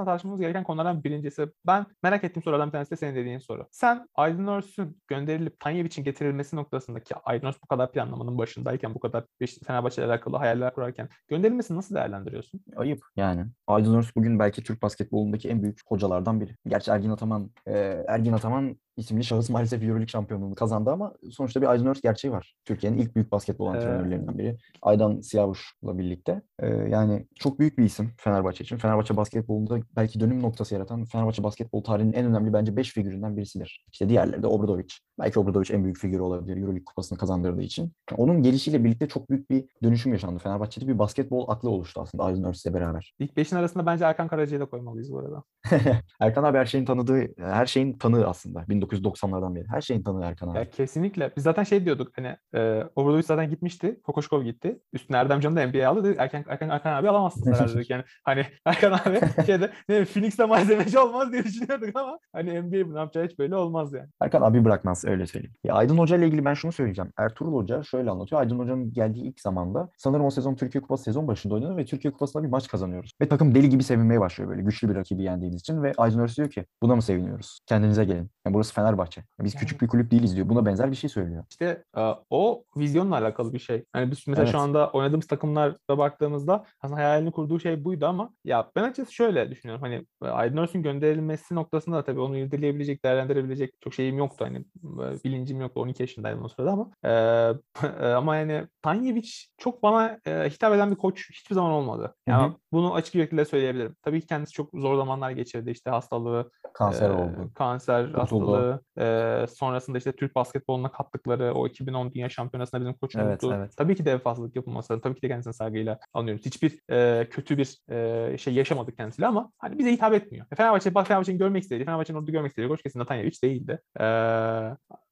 [0.00, 1.46] aslında tartışmamız gereken konulardan birincisi.
[1.66, 3.66] Ben merak ettiğim sorulardan bir tanesi de senin dediğin soru.
[3.70, 9.00] Sen Aydın Örs'ün gönderilip Tanyev için getirilmesi noktasındaki Aydın Örs bu kadar planlamanın başındayken, bu
[9.00, 9.24] kadar
[9.66, 12.60] Fenerbahçe ile alakalı hayaller kurarken gönderilmesini nasıl değerlendiriyorsun?
[12.76, 13.46] Ayıp yani.
[13.66, 16.56] Aydın Örs bugün belki Türk basketbolundaki en büyük hocalardan biri.
[16.66, 21.66] Gerçi Ergin Ataman, e, Ergin Ataman isimli şahıs maalesef Euroleague şampiyonluğunu kazandı ama sonuçta bir
[21.66, 22.54] Aydın Örs gerçeği var.
[22.64, 24.58] Türkiye'nin ilk büyük basketbol antrenörlerinden biri.
[24.82, 26.42] Aydan Siyavuş'la birlikte.
[26.58, 28.76] Ee, yani çok büyük bir isim Fenerbahçe için.
[28.76, 33.84] Fenerbahçe basketbolunda belki dönüm noktası yaratan Fenerbahçe basketbol tarihinin en önemli bence 5 figüründen birisidir.
[33.92, 34.88] İşte diğerleri de Obradovic.
[35.18, 37.92] Belki Obradovic en büyük figürü olabilir Euroleague kupasını kazandırdığı için.
[38.16, 40.38] Onun gelişiyle birlikte çok büyük bir dönüşüm yaşandı.
[40.38, 43.14] Fenerbahçe'de bir basketbol aklı oluştu aslında Aydın Örs'le beraber.
[43.18, 45.42] İlk 5'in arasında bence Erkan Karaca'yı da koymalıyız bu arada.
[46.20, 48.64] Erkan abi her şeyin tanıdığı, her şeyin tanığı aslında.
[48.92, 49.64] 1990'lardan beri.
[49.68, 50.58] Her şeyin tanığı Erkan abi.
[50.58, 51.32] Ya kesinlikle.
[51.36, 54.00] Biz zaten şey diyorduk hani e, Obradovic zaten gitmişti.
[54.02, 54.80] Kokoşkov gitti.
[54.92, 56.04] Üstüne Erdem Can'ı da NBA'ye aldı.
[56.04, 57.90] Dedik, Erkan, Erkan, Erkan abi alamazsınız herhalde dedik.
[57.90, 62.98] Yani hani Erkan abi şeyde ne Phoenix'te malzemeci olmaz diye düşünüyorduk ama hani NBA ne
[62.98, 64.08] yapacağı hiç böyle olmaz yani.
[64.20, 65.54] Erkan abi bırakmaz öyle söyleyeyim.
[65.64, 67.12] Ya Aydın Hoca ile ilgili ben şunu söyleyeceğim.
[67.18, 68.40] Ertuğrul Hoca şöyle anlatıyor.
[68.40, 72.12] Aydın Hoca'nın geldiği ilk zamanda sanırım o sezon Türkiye Kupası sezon başında oynadı ve Türkiye
[72.12, 73.12] Kupası'nda bir maç kazanıyoruz.
[73.20, 76.36] Ve takım deli gibi sevinmeye başlıyor böyle güçlü bir rakibi yendiğimiz için ve Aydın Örs
[76.36, 77.60] diyor ki buna mı seviniyoruz?
[77.66, 78.30] Kendinize gelin.
[78.46, 79.24] Yani burası Fenerbahçe.
[79.40, 80.48] Biz küçük bir kulüp değiliz diyor.
[80.48, 81.44] Buna benzer bir şey söylüyor.
[81.50, 83.84] İşte e, o vizyonla alakalı bir şey.
[83.96, 84.52] Yani biz mesela Evet.
[84.52, 89.50] şu anda oynadığımız takımlara baktığımızda aslında hayalini kurduğu şey buydu ama ya ben açıkçası şöyle
[89.50, 89.82] düşünüyorum.
[89.82, 94.44] Hani e, Aydın Örs'ün gönderilmesi noktasında da tabii onu irdeleyebilecek, değerlendirebilecek çok şeyim yoktu.
[94.44, 95.80] Hani e, bilincim yoktu.
[95.80, 97.10] 12 yaşındaydım o sırada ama e,
[98.06, 102.14] e, ama yani Tanyevic çok bana e, hitap eden bir koç hiçbir zaman olmadı.
[102.26, 102.54] Yani Hı hı.
[102.72, 103.96] bunu açık yürekliyle söyleyebilirim.
[104.02, 105.70] Tabii ki kendisi çok zor zamanlar geçirdi.
[105.70, 107.50] İşte hastalığı, Kanser ee, oldu.
[107.54, 108.20] Kanser Kurtuldu.
[108.20, 108.59] hastalığı.
[108.98, 113.46] Ee, sonrasında işte Türk basketboluna kattıkları o 2010 Dünya Şampiyonası'nda bizim koçumuzdu.
[113.46, 113.76] Evet, evet.
[113.76, 115.00] Tabii ki de vefasızlık yapılması.
[115.00, 116.46] Tabii ki de kendisine saygıyla anlıyoruz.
[116.46, 120.46] Hiçbir e, kötü bir e, şey yaşamadık kendisiyle ama hani bize hitap etmiyor.
[120.56, 123.78] Fenerbahçe, bak Fenerbahçe'nin görmek istediği, Fenerbahçe'nin orada görmek istediği koç kesinlikle Tanyevic değildi.
[124.00, 124.04] Ee,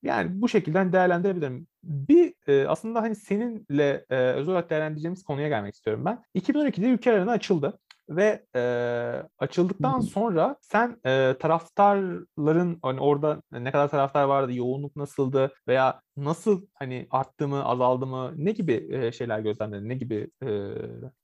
[0.02, 1.66] yani bu şekilde değerlendirebilirim.
[1.82, 6.22] Bir e, aslında hani seninle e, özel olarak değerlendireceğimiz konuya gelmek istiyorum ben.
[6.34, 7.78] 2012'de ülke arena açıldı
[8.08, 8.62] ve e,
[9.38, 16.62] açıldıktan sonra sen e, taraftarların hani orada ne kadar taraftar vardı, yoğunluk nasıldı veya nasıl
[16.74, 20.46] hani arttı mı, azaldı mı, ne gibi e, şeyler gözlemledin, ne gibi e,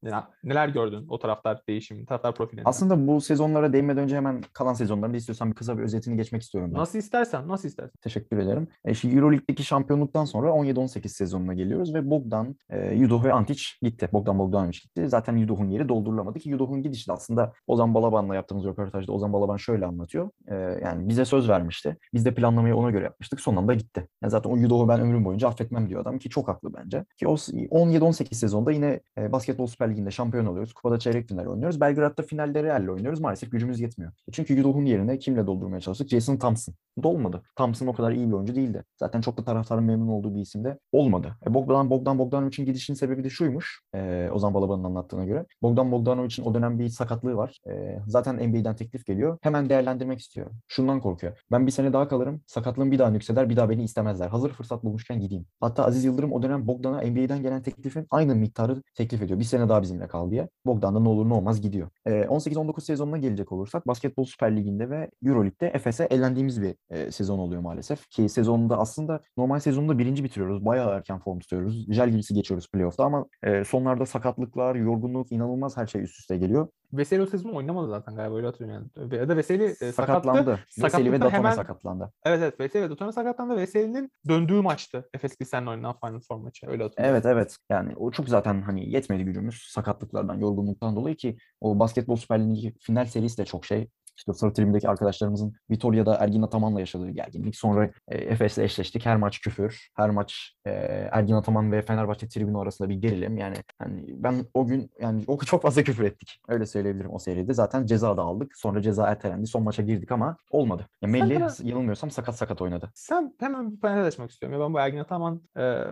[0.03, 2.63] neler, neler gördün o taraftar değişimi, taraftar profilinden?
[2.67, 6.71] Aslında bu sezonlara değinmeden önce hemen kalan sezonlarında istiyorsan bir kısa bir özetini geçmek istiyorum
[6.75, 6.81] ben.
[6.81, 7.99] Nasıl istersen, nasıl istersen.
[8.01, 8.69] Teşekkür ederim.
[8.85, 14.09] E, şimdi Euroleague'deki şampiyonluktan sonra 17-18 sezonuna geliyoruz ve Bogdan, e, Yudoh ve Antic gitti.
[14.13, 15.09] Bogdan Bogdanovic gitti.
[15.09, 19.57] Zaten Yudoh'un yeri doldurulamadı ki Yudoh'un gidişi de aslında Ozan Balaban'la yaptığımız röportajda Ozan Balaban
[19.57, 20.31] şöyle anlatıyor.
[20.49, 20.55] E,
[20.85, 21.97] yani bize söz vermişti.
[22.15, 23.41] Biz de planlamayı ona göre yapmıştık.
[23.41, 24.09] Son anda gitti.
[24.23, 27.05] Yani zaten o Yudoh'u ben ömrüm boyunca affetmem diyor adam ki çok haklı bence.
[27.17, 30.73] Ki o 17-18 sezonda yine e, Basketbol Süper Ligi'nde şampiyon oluyoruz.
[30.73, 31.81] Kupada çeyrek final oynuyoruz.
[31.81, 33.21] Belgrad'da finalde Real'le oynuyoruz.
[33.21, 34.13] Maalesef gücümüz yetmiyor.
[34.29, 36.09] E, Çünkü Yudoh'un yerine kimle doldurmaya çalıştık?
[36.09, 36.75] Jason Thompson.
[37.03, 37.43] Dolmadı.
[37.57, 38.85] Thompson o kadar iyi bir oyuncu değildi.
[38.97, 41.37] Zaten çok da taraftarın memnun olduğu bir isim de olmadı.
[41.47, 43.81] E, Bogdan Bogdan Bogdanovic'in gidişinin sebebi de şuymuş.
[43.95, 45.47] E, Ozan Balaban'ın anlattığına göre.
[45.63, 47.59] Bogdan Bogdanovic'in o dönem bir sakatlığı var.
[47.69, 49.39] E, zaten NBA'den teklif geliyor.
[49.43, 50.47] Hemen değerlendirmek istiyor.
[50.69, 51.39] Şundan korkuyor.
[51.53, 52.41] Ben bir sene daha kalırım.
[52.47, 53.51] Sakatlığım bir daha yükseder.
[53.51, 54.29] Bir daha beni istemezler.
[54.29, 55.47] Hazır fırsat bulmuşken gideyim.
[55.61, 59.39] Hatta Aziz Yıldırım o dönem Bogdan'a NBA'den gelen teklifin aynı miktarı teklif ediyor.
[59.39, 60.49] Bir sene daha bizimle kal diye.
[60.67, 61.89] Bogdan da ne olur ne olmaz gidiyor.
[62.07, 67.39] E, 18-19 sezonuna gelecek olursak Basketbol Süper Ligi'nde ve Euroleague'de Efes'e elendiğimiz bir e, sezon
[67.39, 68.09] oluyor maalesef.
[68.11, 70.65] Ki sezonunda aslında normal sezonunda birinci bitiriyoruz.
[70.65, 71.87] Bayağı erken form tutuyoruz.
[71.93, 76.69] Jel gibisi geçiyoruz playoff'ta ama e, sonlarda sakatlıklar, yorgunluk, inanılmaz her şey üst üste geliyor.
[76.97, 79.15] Veseli o sezon oynamadı zaten galiba öyle hatırlıyorum yani.
[79.15, 80.59] Ya da Veseli e, sakatlandı.
[80.83, 82.13] Veseli ve Datome hemen sakatlandı.
[82.25, 83.57] Evet evet Veseli ve Dutone sakatlandı.
[83.57, 85.09] Veseli'nin döndüğü maçtı.
[85.15, 86.67] Efes Pilsen'le oynanan Final Four maçı.
[86.67, 87.17] Öyle hatırlıyorum.
[87.17, 87.57] Evet evet.
[87.71, 92.75] Yani o çok zaten hani yetmedi gücümüz sakatlıklardan, yorgunluktan dolayı ki o basketbol Süper Ligi
[92.81, 93.91] final serisi de çok şey.
[94.17, 97.57] İşte sarı tribündeki arkadaşlarımızın Vitoria'da Ergin Ataman'la yaşadığı gerginlik.
[97.57, 99.07] Sonra e, Efes'le eşleştik.
[99.07, 99.89] Her maç küfür.
[99.97, 100.71] Her maç e,
[101.13, 103.39] Ergin Ataman ve Fenerbahçe tribünü arasında bir gerilim.
[103.39, 106.41] Yani hani ben o gün yani o çok fazla küfür ettik.
[106.49, 107.55] Öyle söyleyebilirim o seride.
[107.55, 108.57] Zaten ceza da aldık.
[108.57, 109.47] Sonra ceza ertelendi.
[109.47, 110.87] Son maça girdik ama olmadı.
[111.03, 112.91] Ya Melli biraz- yanılmıyorsam sakat sakat oynadı.
[112.95, 114.59] Sen hemen bir açmak istiyorum.
[114.61, 115.85] Ya ben bu Ergin Ataman e,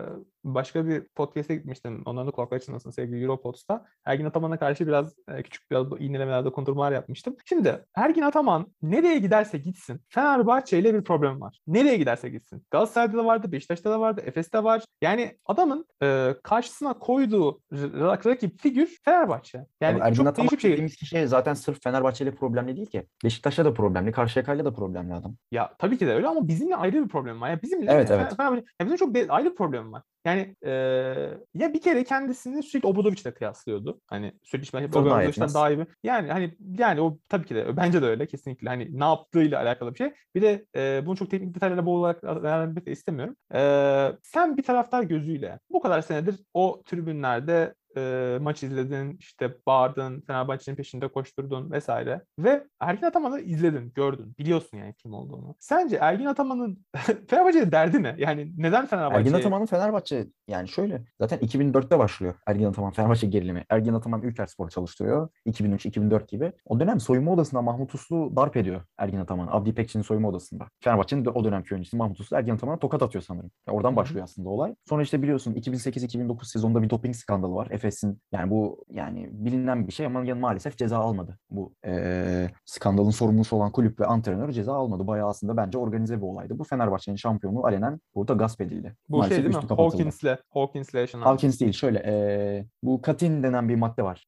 [0.43, 2.03] başka bir podcast'e gitmiştim.
[2.05, 3.85] Onların da kulakları çınlasın sevgili Europod'da.
[4.05, 7.35] Ergin Ataman'a karşı biraz e, küçük biraz iğnelemelerde kondurmalar yapmıştım.
[7.45, 11.59] Şimdi Ergin Ataman nereye giderse gitsin Fenerbahçe ile bir problem var.
[11.67, 12.65] Nereye giderse gitsin.
[12.71, 14.83] Galatasaray'da da vardı, Beşiktaş'ta da vardı, Efes'te var.
[15.01, 17.61] Yani adamın e, karşısına koyduğu
[18.25, 19.65] rakip figür Fenerbahçe.
[19.81, 20.97] Yani Ergin çok Ataman değişik bir şey.
[20.97, 23.07] kişi zaten sırf Fenerbahçe ile problemli değil ki.
[23.23, 25.35] Beşiktaş'ta da problemli, Karşıyaka'yla da problemli adam.
[25.51, 27.49] Ya tabii ki de öyle ama bizimle ayrı bir problem var.
[27.49, 28.37] Ya bizimle Evet, evet.
[28.37, 30.03] Fenerbahçe, ya bizim çok ayrı bir problem var.
[30.25, 30.71] Yani e,
[31.53, 34.01] ya bir kere kendisini sürekli Obradovic'le kıyaslıyordu.
[34.07, 35.87] Hani sürekli işte Obradovic'den daha iyi bir.
[36.03, 38.69] Yani hani yani o tabii ki de bence de öyle kesinlikle.
[38.69, 40.13] Hani ne yaptığıyla alakalı bir şey.
[40.35, 43.35] Bir de e, bunu çok teknik detaylarla boğularak değerlendirmek de istemiyorum.
[43.53, 43.59] E,
[44.23, 50.75] sen bir taraftar gözüyle bu kadar senedir o tribünlerde e, maç izledin, işte bağırdın, Fenerbahçe'nin
[50.75, 52.21] peşinde koşturdun vesaire.
[52.39, 55.55] Ve Ergin Ataman'ı izledin, gördün, biliyorsun yani kim olduğunu.
[55.59, 56.85] Sence Ergin Ataman'ın
[57.27, 58.15] Fenerbahçe'de derdi ne?
[58.17, 59.19] Yani neden Fenerbahçe?
[59.19, 63.65] Ergin Ataman'ın Fenerbahçe yani şöyle zaten 2004'te başlıyor Ergin Ataman Fenerbahçe gerilimi.
[63.69, 66.51] Ergin Ataman Ülkerspor çalıştırıyor 2003-2004 gibi.
[66.65, 69.47] O dönem soyunma odasında Mahmut Uslu darp ediyor Ergin Ataman.
[69.51, 70.67] Abdi İpekçi'nin soyunma odasında.
[70.79, 73.51] Fenerbahçe'nin de o dönemki oyuncusu Mahmut Uslu Ergin Ataman'a tokat atıyor sanırım.
[73.67, 74.75] Ya oradan başlıyor aslında olay.
[74.89, 77.67] Sonra işte biliyorsun 2008-2009 sezonunda bir doping skandalı var.
[77.83, 81.37] Efes'in yani bu yani bilinen bir şey ama yani maalesef ceza almadı.
[81.49, 85.07] Bu eee, skandalın sorumlusu olan kulüp ve antrenör ceza almadı.
[85.07, 86.59] Bayağı aslında bence organize bir olaydı.
[86.59, 88.95] Bu Fenerbahçe'nin şampiyonluğu alenen burada gasp edildi.
[89.09, 89.75] Bu maalesef şey değil mi?
[89.75, 91.23] Hawkins'le, Hawkins'le yaşanan.
[91.23, 94.27] Hawkins değil şöyle eee, bu katin denen bir madde var.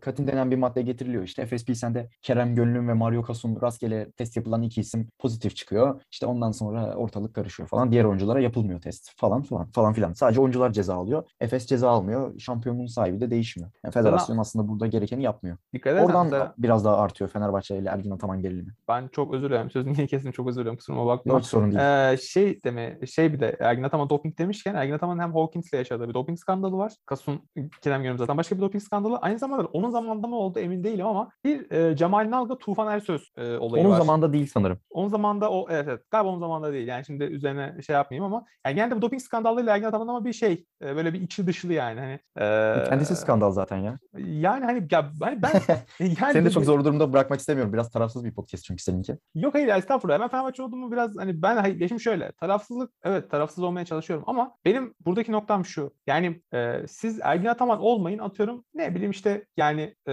[0.00, 1.22] Katin denen bir madde getiriliyor.
[1.22, 6.00] İşte Efes Pilsen'de Kerem Gönlüm ve Mario Kasun rastgele test yapılan iki isim pozitif çıkıyor.
[6.10, 7.92] İşte ondan sonra ortalık karışıyor falan.
[7.92, 10.12] Diğer oyunculara yapılmıyor test falan falan falan filan.
[10.12, 11.24] Sadece oyuncular ceza alıyor.
[11.40, 12.38] Efes ceza almıyor.
[12.68, 13.70] Şampiyonluğun sahibi de değişmiyor.
[13.84, 15.56] Yani federasyon aslında burada gerekeni yapmıyor.
[15.72, 18.74] Dikkat edersen Oradan mesela biraz daha artıyor Fenerbahçe ile Ergin Ataman gerilimi.
[18.88, 19.70] ben çok özür dilerim.
[19.70, 20.32] Sözünü yine kestim.
[20.32, 20.76] Çok özür dilerim.
[20.76, 21.32] Kusuruma bakma.
[21.32, 21.80] Yok sorun değil.
[21.80, 26.08] Ee, şey deme şey bir de Ergin Ataman doping demişken Ergin Ataman hem Hawkins'le yaşadığı
[26.08, 26.92] bir doping skandalı var.
[27.06, 27.40] Kasun
[27.82, 29.16] Kerem Gönül zaten başka bir doping skandalı.
[29.16, 33.30] Aynı zamanda onun zamanında mı oldu emin değilim ama bir e, Cemal Nalga Tufan Ersöz
[33.36, 33.98] e, olayı Onun var.
[33.98, 34.78] zamanında değil sanırım.
[34.90, 36.88] Onun zamanında o evet evet galiba onun zamanında değil.
[36.88, 40.32] Yani şimdi üzerine şey yapmayayım ama yani genelde bu doping skandalıyla Ergin Ataman ama bir
[40.32, 42.18] şey e, böyle bir içi dışlı yani hani.
[42.36, 42.44] e,
[42.88, 43.98] Kendisi skandal zaten ya.
[44.18, 45.50] Yani hani ya hani ben
[46.00, 47.72] yani Seni de çok zor durumda bırakmak istemiyorum.
[47.72, 49.18] Biraz tarafsız bir podcast çünkü seninki.
[49.34, 50.20] Yok hayır estağfurullah.
[50.20, 52.32] Ben Fenerbahçe olduğumu biraz hani ben hayır, yaşım şöyle.
[52.32, 55.94] Tarafsızlık evet tarafsız olmaya çalışıyorum ama benim buradaki noktam şu.
[56.06, 60.12] Yani e, siz Ergin Ataman olmayın atıyorum ne bileyim işte yani e,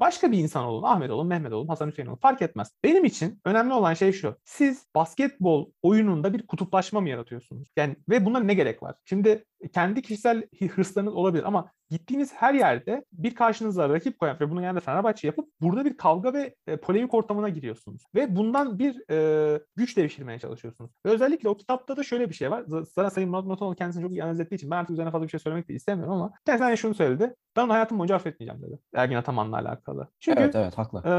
[0.00, 0.82] başka bir insan olun.
[0.82, 2.72] Ahmet olun, Mehmet olun, Hasan Hüseyin olun fark etmez.
[2.84, 4.36] Benim için önemli olan şey şu.
[4.44, 7.68] Siz basketbol oyununda bir kutuplaşma mı yaratıyorsunuz?
[7.76, 8.96] Yani ve buna ne gerek var?
[9.04, 9.44] Şimdi
[9.74, 10.42] kendi kişisel
[10.74, 15.48] hırslarınız olabilir ama gittiğiniz her yerde bir karşınıza rakip koyan ve bunu genelde Fenerbahçe yapıp
[15.60, 18.02] burada bir kavga ve e, polemik ortamına giriyorsunuz.
[18.14, 20.90] Ve bundan bir e, güç devşirmeye çalışıyorsunuz.
[21.06, 22.64] Ve özellikle o kitapta da şöyle bir şey var.
[22.94, 25.30] Zaten Sayın Murat Muratoğlu kendisini çok iyi analiz ettiği için ben artık üzerine fazla bir
[25.30, 27.34] şey söylemek de istemiyorum ama kendisi hani şunu söyledi.
[27.56, 28.78] Ben onu hayatım boyunca affetmeyeceğim dedi.
[28.94, 30.08] Ergin Ataman'la alakalı.
[30.20, 31.02] Çünkü Evet evet haklı.
[31.06, 31.12] e,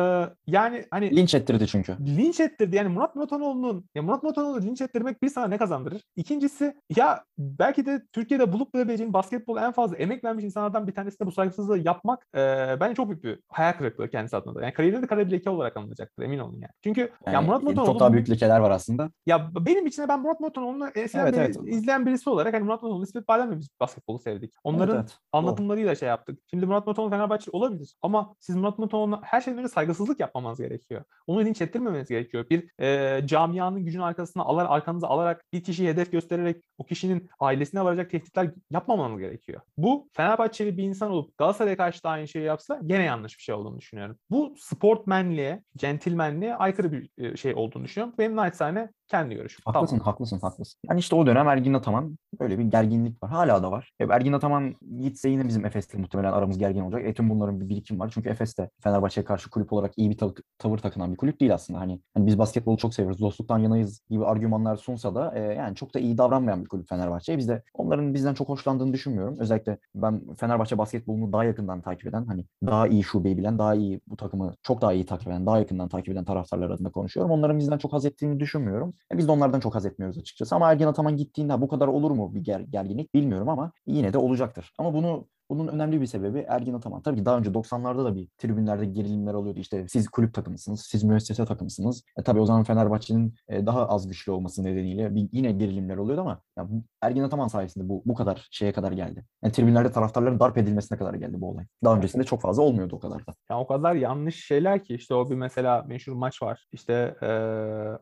[0.48, 1.98] yani hani Linç ettirdi çünkü.
[2.18, 2.76] linç ettirdi.
[2.76, 6.02] Yani Murat Muratoğlu'nun ya Murat Muratoğlu'nu linç ettirmek bir sana ne kazandırır?
[6.16, 11.28] İkincisi ya belki de Türkiye'de bulup bulabileceğin basketbol en fazla emek vermiş insanlardan bir tanesine
[11.28, 12.40] bu saygısızlığı yapmak e,
[12.80, 14.62] bence çok büyük bir hayal kırıklığı kendisi adına da.
[14.62, 16.72] Yani kariyerinde de kara bir leke olarak anılacaktır emin olun yani.
[16.84, 19.12] Çünkü ya Yani Murat Muratoğlu çok daha büyük lekeler var aslında.
[19.26, 21.58] ya benim için ben Murat Muratoğlu'nu eskiden Evet, beri evet.
[21.66, 24.54] izleyen birisi olarak hani Murat Muratoğlu, İsmet Badem'le biz basketbolu sevdik.
[24.64, 25.18] Onların Evet, evet.
[25.34, 25.40] Doğru.
[25.40, 26.40] anlatımlarıyla şey yaptık.
[26.50, 31.04] Şimdi Murat Muratoğlu Fenerbahçe olabilir ama siz Murat Muratoğlu'na her şeyden önce saygısızlık yapmamanız gerekiyor.
[31.28, 32.46] Onu linç ettirmemeniz gerekiyor.
[32.50, 37.84] Bir e, camianın gücünün arkasına alar, arkanıza alarak bir kişiyi hedef göstererek o kişinin ailesine
[37.84, 39.62] varacak tehditler yapmamanız gerekiyor.
[39.78, 40.10] Bu
[40.50, 43.78] Fenerbahçeli bir insan olup Galatasaray'a karşı da aynı şeyi yapsa gene yanlış bir şey olduğunu
[43.80, 44.20] düşünüyorum.
[44.30, 48.16] Bu sportmenliğe, centilmenliğe aykırı bir e, şey olduğunu düşünüyorum.
[48.18, 49.62] Benim naçizane kendi görüşüm.
[49.66, 50.06] Haklısın, Tamam.
[50.06, 50.80] haklısın, haklısın.
[50.90, 53.30] Yani işte o dönem Ergin Ataman böyle bir gerginlik var.
[53.32, 53.92] Hala da var.
[54.00, 57.02] E, Ergin Ataman gitse yine bizim Efes'le muhtemelen aramız gergin olacak.
[57.06, 58.12] E, tüm bunların bir birikim var.
[58.14, 61.54] Çünkü Efes de Fenerbahçe'ye karşı kulüp olarak iyi bir tav- tavır takınan bir kulüp değil
[61.54, 61.80] aslında.
[61.80, 65.94] Hani, hani biz basketbolu çok seviyoruz, dostluktan yanayız gibi argümanlar sunsa da e, yani çok
[65.94, 67.38] da iyi davranmayan bir kulüp Fenerbahçe.
[67.38, 69.36] Biz de onların bizden çok hoşlandığını düşünmüyorum.
[69.40, 74.02] Özellikle ben Fenerbahçe basketbolunu daha yakından takip eden, hani daha iyi şubeyi bilen, daha iyi
[74.08, 77.32] bu takımı çok daha iyi takip eden, daha yakından takip eden taraftarlar adına konuşuyorum.
[77.32, 78.94] Onların bizden çok haz ettiğini düşünmüyorum.
[79.14, 80.56] E, biz de onlardan çok haz etmiyoruz açıkçası.
[80.56, 84.14] Ama Ergin Ataman gittiğinde "Ha, bu kadar olur mu bir ger- gerginlik bilmiyorum ama yine
[84.14, 84.74] de olacaktır.
[84.78, 87.02] Ama bunu bunun önemli bir sebebi Ergin Ataman.
[87.02, 89.60] Tabii ki daha önce 90'larda da bir tribünlerde gerilimler oluyordu.
[89.60, 92.04] İşte siz kulüp takımısınız, siz müessese takımısınız.
[92.18, 96.22] E, tabii o zaman Fenerbahçe'nin e, daha az güçlü olması nedeniyle bir, yine gerilimler oluyordu
[96.22, 96.68] ama ya,
[97.02, 99.26] Ergin Ataman sayesinde bu bu kadar şeye kadar geldi.
[99.44, 101.66] Yani tribünlerde taraftarların darp edilmesine kadar geldi bu olay.
[101.84, 103.34] Daha öncesinde çok fazla olmuyordu o kadar da.
[103.52, 106.66] Yani o kadar yanlış şeyler ki işte o bir mesela meşhur maç var.
[106.72, 107.28] İşte e,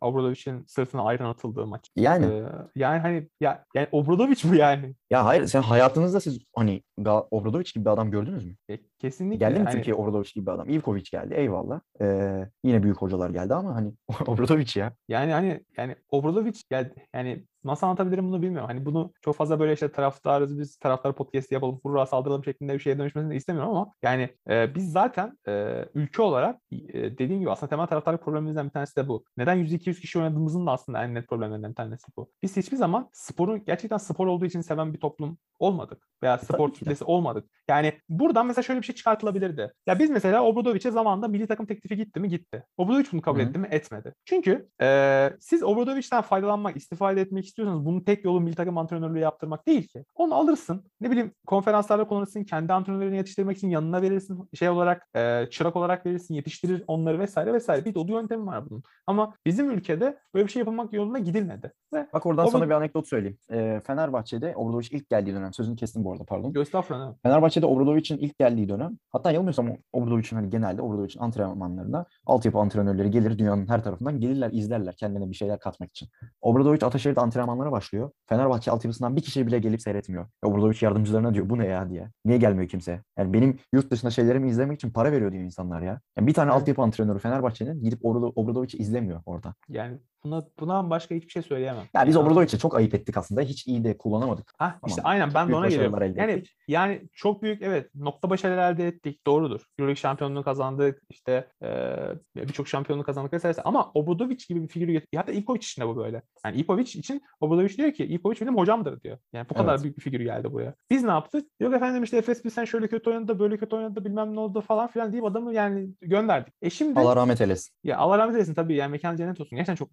[0.02, 1.90] Obradovic'in sırtına ayran atıldığı maç.
[1.96, 2.44] Yani E,
[2.76, 4.96] yani hani ya yani Obradovic bu yani.
[5.10, 8.56] ya hayır sen hayatınızda siz hani Ga- Obradoviç gibi bir adam gördünüz mü?
[8.70, 9.38] E, Kesinlikle.
[9.38, 10.70] Geldi mi Hani- Türkiye Obradoviç gibi bir adam?
[10.70, 11.80] Ivkovic geldi eyvallah.
[12.02, 13.94] Ee, yine büyük hocalar geldi ama hani
[14.28, 14.94] Obradoviç ya.
[15.08, 17.08] Yani hani yani Obradovic geldi.
[17.14, 18.68] Yani nasıl anlatabilirim bunu bilmiyorum.
[18.68, 22.80] Hani bunu çok fazla böyle işte taraftarız biz taraftar podcast yapalım, hurra saldıralım şeklinde bir
[22.80, 27.70] şeye dönüşmesini istemiyorum ama yani e, biz zaten e, ülke olarak e, dediğim gibi aslında
[27.70, 29.24] temel taraftarlık problemimizden bir tanesi de bu.
[29.38, 32.32] Neden 100-200 kişi oynadığımızın da aslında en net problemlerinden bir tanesi bu.
[32.44, 36.08] Biz hiçbir zaman sporu gerçekten spor olduğu için seven bir toplum olmadık.
[36.24, 36.80] Veya spor ki de.
[36.80, 37.50] kitlesi olmadık.
[37.70, 39.74] Yani buradan mesela şöyle bir şey çıkartılabilirdi.
[39.88, 42.30] Ya biz mesela Obradovic'e zamanında milli takım teklifi gitti mi?
[42.30, 42.64] Gitti.
[42.78, 43.50] Obradovic bunu kabul Hı hı.
[43.50, 43.68] etti mi?
[43.72, 44.14] Etmedi.
[44.26, 49.68] Çünkü e, siz Obradovic'ten faydalanmak, istifade etmek istiyorsanız bunun tek yolu milli takım antrenörlüğü yaptırmak
[49.68, 50.06] değil ki.
[50.16, 50.84] Onu alırsın.
[51.02, 52.44] Ne bileyim konferanslarda kullanırsın.
[52.44, 54.50] Kendi antrenörlerini yetiştirmek için yanına verirsin.
[54.54, 56.34] Şey olarak e, çırak olarak verirsin.
[56.34, 57.86] Yetiştirir onları vesaire vesaire.
[57.86, 58.84] Bir dolu yöntemi var bunun.
[59.08, 61.72] Ama bizim ülkede böyle bir şey yapılmak yoluna gidilmedi.
[61.94, 63.38] Ve Bak oradan Obra- sana bir anekdot söyleyeyim.
[63.52, 65.54] Ee, Fenerbahçe'de Obradoviç ilk geldiği dönem.
[65.54, 66.54] Sözünü kestim bu arada pardon.
[66.54, 68.77] Göstafran Fenerbahçe'de Obradovic'in ilk geldiği dönem
[69.12, 74.96] hatta yanılmıyorsam Obradovic'in hani genelde Obradovic'in antrenmanlarına altyapı antrenörleri gelir dünyanın her tarafından gelirler izlerler
[74.96, 76.10] kendine bir şeyler katmak için.
[76.42, 78.12] Obradovic Ataşehir'de antrenmanlara başlıyor.
[78.26, 80.28] Fenerbahçe altyapısından bir kişi bile gelip seyretmiyor.
[80.44, 82.10] Obradovic yardımcılarına diyor bu ne ya diye.
[82.26, 83.02] Niye gelmiyor kimse?
[83.18, 86.00] Yani benim yurt dışında şeylerimi izlemek için para veriyor diyor insanlar ya.
[86.18, 89.54] Yani bir tane altyapı antrenörü Fenerbahçe'nin gidip Obrado- Obradovic'i izlemiyor orada.
[89.70, 91.84] yani buna bundan başka hiçbir şey söyleyemem.
[91.94, 93.42] Ya biz Yani- Obradovic'i çok ayıp ettik aslında.
[93.42, 94.52] Hiç iyi de kullanamadık.
[94.58, 95.12] Hah, işte Tamam.
[95.12, 96.04] aynen Çok ben de ona geliyorum.
[96.04, 96.56] elde Yani ettik.
[96.68, 99.62] yani çok büyük evet nokta başarılar elde ettik doğrudur.
[99.80, 101.98] Euroleague şampiyonluğu kazandık işte eee,
[102.36, 105.98] birçok şampiyonluğu kazandık vesaire ama Obradovic gibi bir figürü get- hatta Ivkovic için de bu
[105.98, 106.22] böyle.
[106.46, 109.18] Yani Ivkovic için Obradovic diyor ki Ivkovic benim hocamdır diyor.
[109.34, 109.84] Yani bu kadar Evet.
[109.84, 110.74] büyük bir figür geldi buraya.
[110.92, 111.48] Biz ne yaptık?
[111.60, 114.36] Yok efendim işte Efes bir sen şöyle kötü oynadı da böyle kötü oynadı da bilmem
[114.36, 116.54] ne oldu falan filan deyip adamı yani gönderdik.
[116.62, 117.74] E şimdi Allah rahmet eylesin.
[117.84, 119.56] ya Allah rahmet eylesin tabii yani mekan cennet olsun.
[119.56, 119.90] Gerçekten çok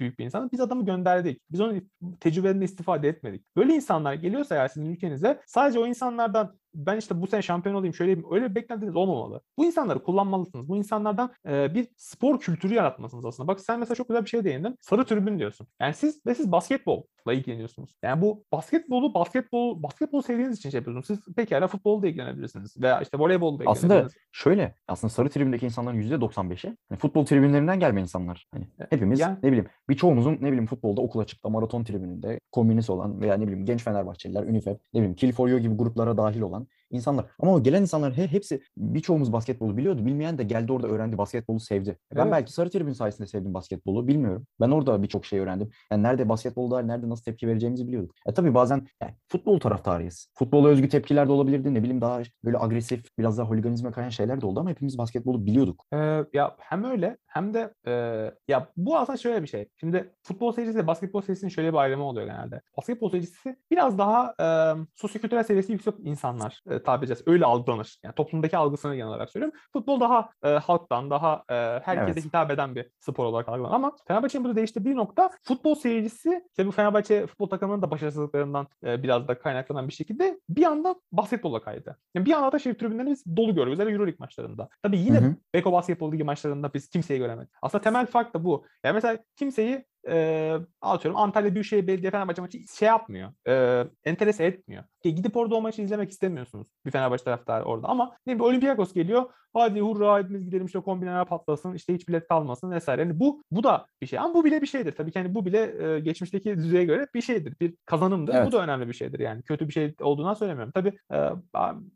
[0.00, 0.50] büyük bir insan.
[0.52, 1.42] Biz adamı gönderdik.
[1.50, 1.90] Biz onun
[2.20, 3.56] tecrübelerinden istifade etmedik.
[3.56, 7.94] Böyle insanlar geliyorsa eğer sizin ülkenize sadece o insanlardan ben işte bu sene şampiyon olayım
[7.94, 9.40] şöyle yapayım, öyle bir beklentiniz olmamalı.
[9.58, 10.68] Bu insanları kullanmalısınız.
[10.68, 13.48] Bu insanlardan e, bir spor kültürü yaratmalısınız aslında.
[13.48, 14.76] Bak sen mesela çok güzel bir şey değindin.
[14.80, 15.66] Sarı tribün diyorsun.
[15.80, 17.94] Yani siz ve siz basketbolla ilgileniyorsunuz.
[18.02, 21.06] Yani bu basketbolu basketbol basketbol sevdiğiniz için şey yapıyorsunuz.
[21.06, 22.82] Siz pekala futbolla da ilgilenebilirsiniz.
[22.82, 28.02] Veya işte voleybolla da Aslında şöyle aslında sarı tribündeki insanların %95'i hani futbol tribünlerinden gelmeyen
[28.02, 28.46] insanlar.
[28.54, 33.20] Hani hepimiz Yani- ne bileyim birçoğumuzun ne bileyim futbolda okula çıktı maraton tribününde komünist olan
[33.20, 36.57] veya ne bileyim genç Fenerbahçeliler, Unifep, ne bileyim Kill for You gibi gruplara dahil olan
[36.58, 36.68] one.
[36.90, 37.26] İnsanlar.
[37.38, 40.06] Ama o gelen insanlar he, hepsi birçoğumuz basketbolu biliyordu.
[40.06, 41.98] Bilmeyen de geldi orada öğrendi basketbolu sevdi.
[42.14, 42.32] Ben Evet.
[42.32, 44.46] belki sarı tribün sayesinde sevdim basketbolu bilmiyorum.
[44.60, 45.70] Ben orada birçok şey öğrendim.
[45.92, 48.14] Yani nerede basketbolda nerede nasıl tepki vereceğimizi biliyorduk.
[48.26, 50.32] E tabii bazen yani futbol taraftarıyız.
[50.38, 51.74] Futbola özgü tepkiler de olabilirdi.
[51.74, 55.46] Ne bileyim daha böyle agresif biraz daha holiganizme kayan şeyler de oldu ama hepimiz basketbolu
[55.46, 55.84] biliyorduk.
[55.92, 57.92] Ee, ya hem öyle hem de e,
[58.48, 59.68] ya bu aslında şöyle bir şey.
[59.76, 62.60] Şimdi futbol seyircisi basketbol seyircisinin şöyle bir ayrımı oluyor genelde.
[62.76, 64.46] Basketbol seyircisi biraz daha e,
[64.94, 67.98] sosyokültürel seviyesi yüksek insanlar e, tabiri caizse öyle algılanır.
[68.04, 69.58] Yani toplumdaki algısını genel olarak söylüyorum.
[69.72, 71.54] Futbol daha e, halktan, daha e,
[71.84, 72.24] herkese Evet.
[72.24, 73.74] hitap eden bir spor olarak algılanır.
[73.74, 79.02] Ama Fenerbahçe'nin burada değiştirdiği nokta futbol seyircisi işte bu Fenerbahçe futbol takımının da başarısızlıklarından e,
[79.02, 81.98] biraz da kaynaklanan bir şekilde bir anda basketbola kaydı.
[82.14, 83.72] Yani bir anda da şey tribünlerini biz dolu görüyoruz.
[83.72, 84.68] Özellikle Euroleague maçlarında.
[84.82, 85.36] Tabii yine.
[85.54, 87.50] Beko Basketbol Ligi maçlarında biz kimseyi göremedik.
[87.62, 88.64] Aslında temel fark da bu.
[88.84, 93.32] Yani mesela kimseyi e, atıyorum Antalya Büyükşehir Belediye Fenerbahçe maçı şey yapmıyor.
[93.48, 94.84] E, enterese etmiyor.
[95.04, 96.66] E, gidip orada o maçı izlemek istemiyorsunuz.
[96.86, 97.88] Bir Fenerbahçe taraftarı orada.
[97.88, 99.30] Ama ne bileyim Olympiakos geliyor.
[99.54, 101.74] Hadi hurra hepimiz gidelim işte kombineler patlasın.
[101.74, 103.02] işte hiç bilet kalmasın vesaire.
[103.02, 104.18] Yani bu bu da bir şey.
[104.18, 104.92] Ama bu bile bir şeydir.
[104.92, 107.54] Tabii ki hani bu bile e, geçmişteki düzeye göre bir şeydir.
[107.60, 108.32] Bir kazanımdır.
[108.32, 108.52] Bu Evet.
[108.52, 109.42] da önemli bir şeydir yani.
[109.42, 110.72] Kötü bir şey olduğundan söylemiyorum.
[110.72, 111.30] Tabii e,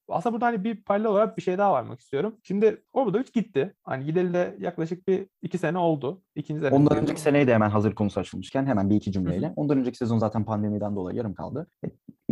[0.09, 2.37] aslında burada hani bir paralel olarak bir şey daha varmak istiyorum.
[2.43, 3.75] Şimdi Obradovic gitti.
[3.85, 6.23] Hani gideli de yaklaşık bir iki sene oldu.
[6.35, 6.75] İkinci sene.
[6.75, 9.53] Ondan önceki seneyi de hemen hazır konusu açılmışken hemen bir iki cümleyle.
[9.57, 11.67] Ondan önceki sezon zaten pandemiden dolayı yarım kaldı.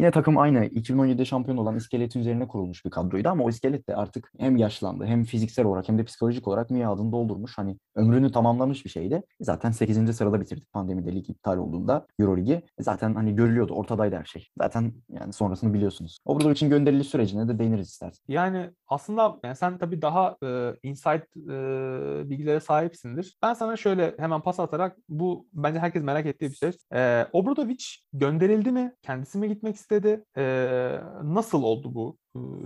[0.01, 3.97] Yine takım aynı 2017'de şampiyon olan iskeletin üzerine kurulmuş bir kadroydu ama o iskelet de
[3.97, 7.59] artık hem yaşlandı hem fiziksel olarak hem de psikolojik olarak miadını doldurmuş.
[7.59, 9.15] Hani ömrünü tamamlamış bir şeydi.
[9.15, 10.17] E, Zaten 8.
[10.17, 12.53] sırada bitirdik pandemide lig iptal olduğunda Euroligi.
[12.53, 14.49] E, Zaten hani görülüyordu ortadaydı her şey.
[14.59, 16.19] Zaten yani sonrasını biliyorsunuz.
[16.25, 18.25] Obradovic'in gönderiliş sürecine de değiniriz istersen.
[18.29, 23.39] Yani aslında yani sen tabii daha e, insight e, bilgilere sahipsindir.
[23.43, 26.71] Ben sana şöyle hemen pas atarak bu bence herkes merak ettiği bir şey.
[26.95, 28.93] E, Obradovic gönderildi mi?
[29.03, 29.90] Kendisi mi gitmek istedi?
[30.37, 32.19] E, nasıl oldu bu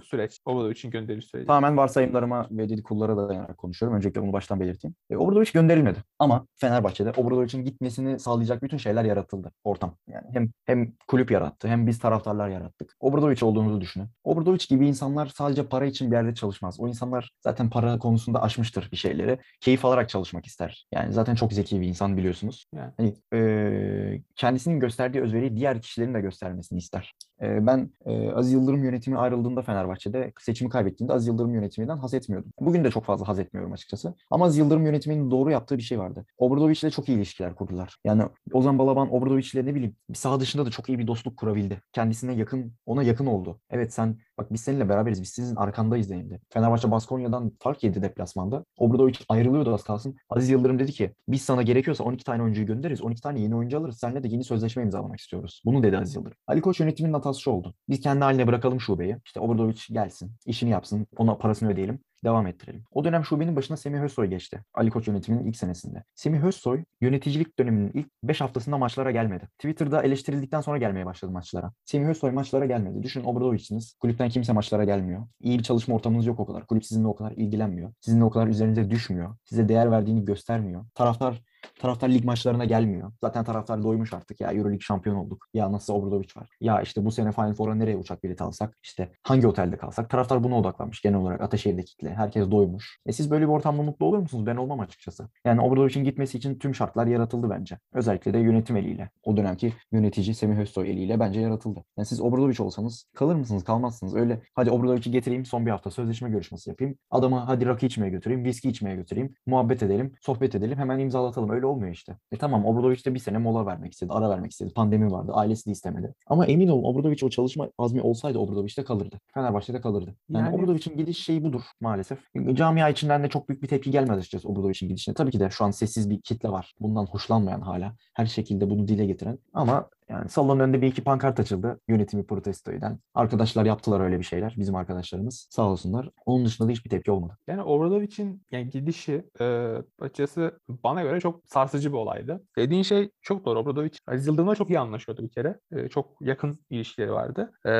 [0.05, 0.41] süreç?
[0.45, 1.47] Obradovic'in gönderiliş süreci.
[1.47, 3.97] Tamamen varsayımlarıma ve dedikullara dayanarak konuşuyorum.
[3.97, 4.95] Öncelikle bunu baştan belirteyim.
[5.11, 5.99] E, Obradovic gönderilmedi.
[6.19, 9.53] Ama Fenerbahçe'de Obradovic'in gitmesini sağlayacak bütün şeyler yaratıldı.
[9.65, 9.97] Ortam.
[10.09, 12.97] Yani hem hem kulüp yarattı hem biz taraftarlar yarattık.
[13.01, 14.09] Obradovic olduğunuzu düşünün.
[14.25, 16.81] Obradovic gibi insanlar sadece para için bir yerde çalışmaz.
[16.81, 19.39] O insanlar zaten para konusunda aşmıştır bir şeyleri.
[19.61, 20.87] Keyif alarak çalışmak ister.
[20.93, 22.67] Yani zaten çok zeki bir insan biliyorsunuz.
[22.75, 22.93] Yani.
[22.97, 27.15] Hani e, kendisinin gösterdiği özveriyi diğer kişilerin de göstermesini ister.
[27.43, 32.15] E, ben e, Aziz Yıldırım yönetimi ayrıldığında kaldığında Fenerbahçe'de seçimi kaybettiğinde Aziz Yıldırım yönetiminden haz
[32.15, 32.53] etmiyordum.
[32.61, 34.15] Bugün de çok fazla haz etmiyorum açıkçası.
[34.31, 36.27] Ama Aziz Yıldırım yönetiminin doğru yaptığı bir şey vardı.
[36.39, 37.97] Obradoviç ile çok iyi ilişkiler kurdular.
[38.05, 41.81] Yani Ozan Balaban Obradoviç ile ne bileyim saha dışında da çok iyi bir dostluk kurabildi.
[41.93, 43.61] Kendisine yakın, ona yakın oldu.
[43.71, 45.23] Evet sen bak biz seninle beraberiz.
[45.23, 46.41] Biz sizin arkandayız denildi.
[46.51, 48.65] Fenerbahçe Baskonya'dan fark yedi deplasmanda.
[48.79, 50.17] Obradoviç ayrılıyordu az kalsın.
[50.31, 53.03] Aziz Yıldırım dedi ki biz sana gerekiyorsa 12 tane oyuncuyu göndeririz.
[53.03, 53.99] 12 tane yeni oyuncu alırız.
[53.99, 55.63] Seninle de yeni sözleşme imzalamak istiyoruz.
[55.65, 56.37] Bunu dedi Aziz Yıldırım.
[56.47, 57.75] Ali Koç yönetiminin hatası şu oldu.
[57.89, 59.17] Biz kendi haline bırakalım şubeyi.
[59.25, 62.85] İşte Obradoviç gelsin, işini yapsın, ona parasını ödeyelim devam ettirelim.
[62.91, 64.65] O dönem şubenin başına Semih Özsoy geçti.
[64.75, 66.05] Ali Koç yönetiminin ilk senesinde.
[66.15, 69.49] Semih Özsoy yöneticilik döneminin ilk 5 haftasında maçlara gelmedi.
[69.59, 71.73] Twitter'da eleştirildikten sonra gelmeye başladı maçlara.
[71.85, 73.03] Semih Özsoy maçlara gelmedi.
[73.03, 73.95] Düşünün Obradoviç'siniz.
[74.01, 75.27] Kulüpten kimse maçlara gelmiyor.
[75.41, 76.67] İyi bir çalışma ortamınız yok o kadar.
[76.67, 77.93] Kulüp sizinle o kadar ilgilenmiyor.
[78.01, 79.37] Sizinle o kadar üzerinize düşmüyor.
[79.45, 80.85] Size değer verdiğini göstermiyor.
[80.95, 81.43] Taraftar
[81.81, 83.13] Taraftar lig maçlarına gelmiyor.
[83.21, 85.47] Zaten taraftar doymuş artık ya Euroleague şampiyon olduk.
[85.55, 86.49] Ya nasıl Obradoviç var.
[86.61, 88.77] Ya işte bu sene Final Four'a nereye uçak bileti alsak?
[88.83, 90.11] İşte hangi otelde kalsak?
[90.11, 92.15] Taraftar buna odaklanmış genel olarak Ataşehir'deki kitle.
[92.15, 92.99] Herkes doymuş.
[93.07, 94.47] E siz böyle bir ortamda mutlu olur musunuz?
[94.47, 95.29] Ben olmam açıkçası.
[95.45, 97.79] Yani Obradoviç'in gitmesi için tüm şartlar yaratıldı bence.
[97.93, 99.11] Özellikle de yönetim eliyle.
[99.25, 101.85] O dönemki yönetici Semih Özsoy eliyle bence yaratıldı.
[101.97, 103.65] Yani siz Obradoviç olsanız kalır mısınız?
[103.65, 104.15] Kalmazsınız.
[104.15, 106.97] Öyle hadi Obradoviç'i getireyim son bir hafta sözleşme görüşmesi yapayım.
[107.11, 111.51] Adamı hadi rakı içmeye götüreyim, viski içmeye götüreyim, muhabbet edelim, sohbet edelim, hemen imzalatalım.
[111.51, 112.17] Öyle olmuyor işte.
[112.33, 114.73] E tamam Obradoviç de bir sene mola vermek istedi, ara vermek istedi.
[114.75, 116.15] Pandemi vardı, ailesi de istemedi.
[116.27, 119.21] Ama emin olun Obradoviç o çalışma azmi olsaydı Obradoviç'te kalırdı.
[119.35, 120.15] Fenerbahçe'de kalırdı.
[120.31, 122.19] Yani, Yani- Obradoviç'in gidiş şeyi budur maalesef.
[122.55, 125.15] Camia içinden de çok büyük bir tepki gelmedi açıkçası Obradoviç'in gidişine.
[125.15, 126.75] Tabii ki de şu an sessiz bir kitle var.
[126.81, 127.93] Bundan hoşlanmayan hala.
[128.15, 129.39] Her şekilde bunu dile getiren.
[129.53, 132.99] Ama yani salonun önünde bir iki pankart açıldı yönetimi protesto eden.
[133.15, 134.55] Arkadaşlar yaptılar öyle bir şeyler.
[134.59, 136.11] Bizim arkadaşlarımız sağ olsunlar.
[136.27, 137.39] Onun dışında da hiçbir tepki olmadı.
[137.47, 142.43] Yani Obradoviç'in yani gidişi e, açıkçası bana göre çok sarsıcı bir olaydı.
[142.59, 143.59] Dediğin şey çok doğru.
[143.59, 145.61] Obradoviç Aziz Yıldırım'la çok iyi anlaşıyordu bir kere.
[145.73, 147.53] E, çok yakın ilişkileri vardı.
[147.67, 147.73] E,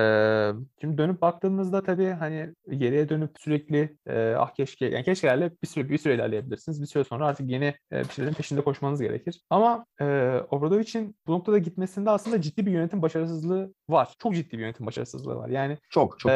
[0.81, 5.89] şimdi dönüp baktığımızda tabii hani geriye dönüp sürekli e, ah keşke yani keşkelerle bir süre
[5.89, 6.83] bir süre ilerleyebilirsiniz.
[6.83, 9.43] Bir süre sonra artık yeni e, bir şeylerin peşinde koşmanız gerekir.
[9.51, 10.05] Ama e,
[10.51, 14.15] Obradoviç'in bu noktada gitmesinde aslında ciddi bir yönetim başarısızlığı var.
[14.19, 15.49] Çok ciddi bir yönetim başarısızlığı var.
[15.49, 16.33] Yani Çok çok.
[16.33, 16.35] ee,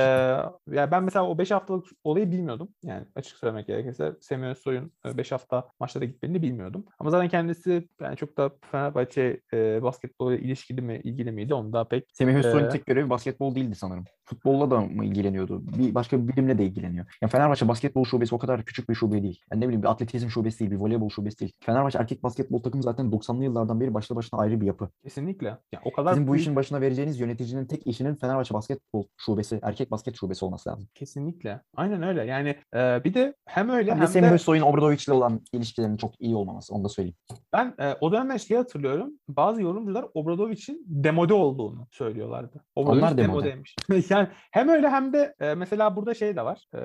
[0.70, 2.68] ya ben mesela o 5 haftalık olayı bilmiyordum.
[2.82, 6.84] Yani açık söylemek gerekirse Semih Özsoy'un 5 hafta maçlara gitmediğini bilmiyordum.
[6.98, 11.84] Ama zaten kendisi yani çok da Fenerbahçe e, basketbola ilişkili mi ilgili miydi onu da
[11.84, 14.04] pek Semih Özsoy'un Ee, tek görevi basketbol değildi sanırım.
[14.24, 15.62] Futbolla da mı ilgileniyordu?
[15.78, 17.06] Bir başka bir bilimle de ilgileniyor.
[17.22, 19.40] Yani Fenerbahçe basketbol şubesi o kadar küçük bir şube değil.
[19.52, 21.52] Yani ne bileyim bir atletizm şubesi değil, bir voleybol şubesi değil.
[21.60, 24.88] Fenerbahçe erkek basketbol takımı zaten 90'lı yıllardan beri başlı başına ayrı bir yapı.
[25.02, 29.04] kesinlikle yani o kadar Sizin bu büyük- işin başına vereceğiniz yöneticinin tek işinin Fenerbahçe basketbol
[29.16, 30.88] şubesi, erkek basket şubesi olması lazım.
[30.94, 32.24] kesinlikle aynen öyle.
[32.24, 35.96] Yani e, bir de hem öyle Bir hem de Semih de Özsoy'un Obradoviç'le olan ilişkilerinin
[35.96, 36.74] çok iyi olmaması.
[36.74, 37.16] Onu da söyleyeyim.
[37.52, 39.10] ben e, o dönemden şeyi hatırlıyorum.
[39.28, 42.64] Bazı yorumcular Obradoviç'in demode olduğunu söylüyorlardı.
[42.74, 43.28] Obradoviç Onlar demode.
[43.28, 43.76] demodeymiş.
[44.10, 46.64] yani hem öyle hem de e, mesela burada şey de var.
[46.74, 46.80] E,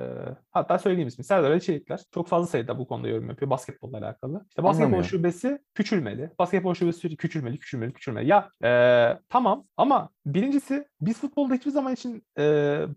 [0.50, 1.24] hatta söyleyeyim ismi.
[1.24, 4.44] Serdar Ali Çelikler çok fazla sayıda bu konuda yorum yapıyor basketbolla alakalı.
[4.48, 5.04] İşte basketbol Anlamıyor.
[5.04, 6.30] şubesi küçülmeli.
[6.38, 8.28] Basketbol şubesi küçülmeli, küçülmeli, küçülmeli.
[8.28, 8.73] Ya e,
[9.28, 12.42] tamam ama birincisi biz futbolda hiçbir zaman için e,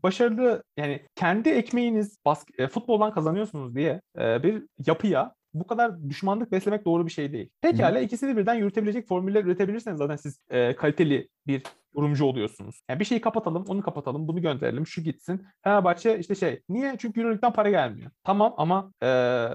[0.03, 6.51] başarılı yani kendi ekmeğiniz bask- e, futboldan kazanıyorsunuz diye e, bir yapıya bu kadar düşmanlık
[6.51, 7.49] beslemek doğru bir şey değil.
[7.61, 11.63] Pekala ikisini birden yürütebilecek formüller üretebilirseniz zaten siz e, kaliteli bir
[11.95, 12.81] yorumcu oluyorsunuz.
[12.89, 15.45] Yani bir şeyi kapatalım, onu kapatalım, bunu gönderelim, şu gitsin.
[15.63, 16.95] Fenerbahçe işte şey, niye?
[16.97, 18.11] Çünkü Euroleague'den para gelmiyor.
[18.23, 19.07] Tamam ama e,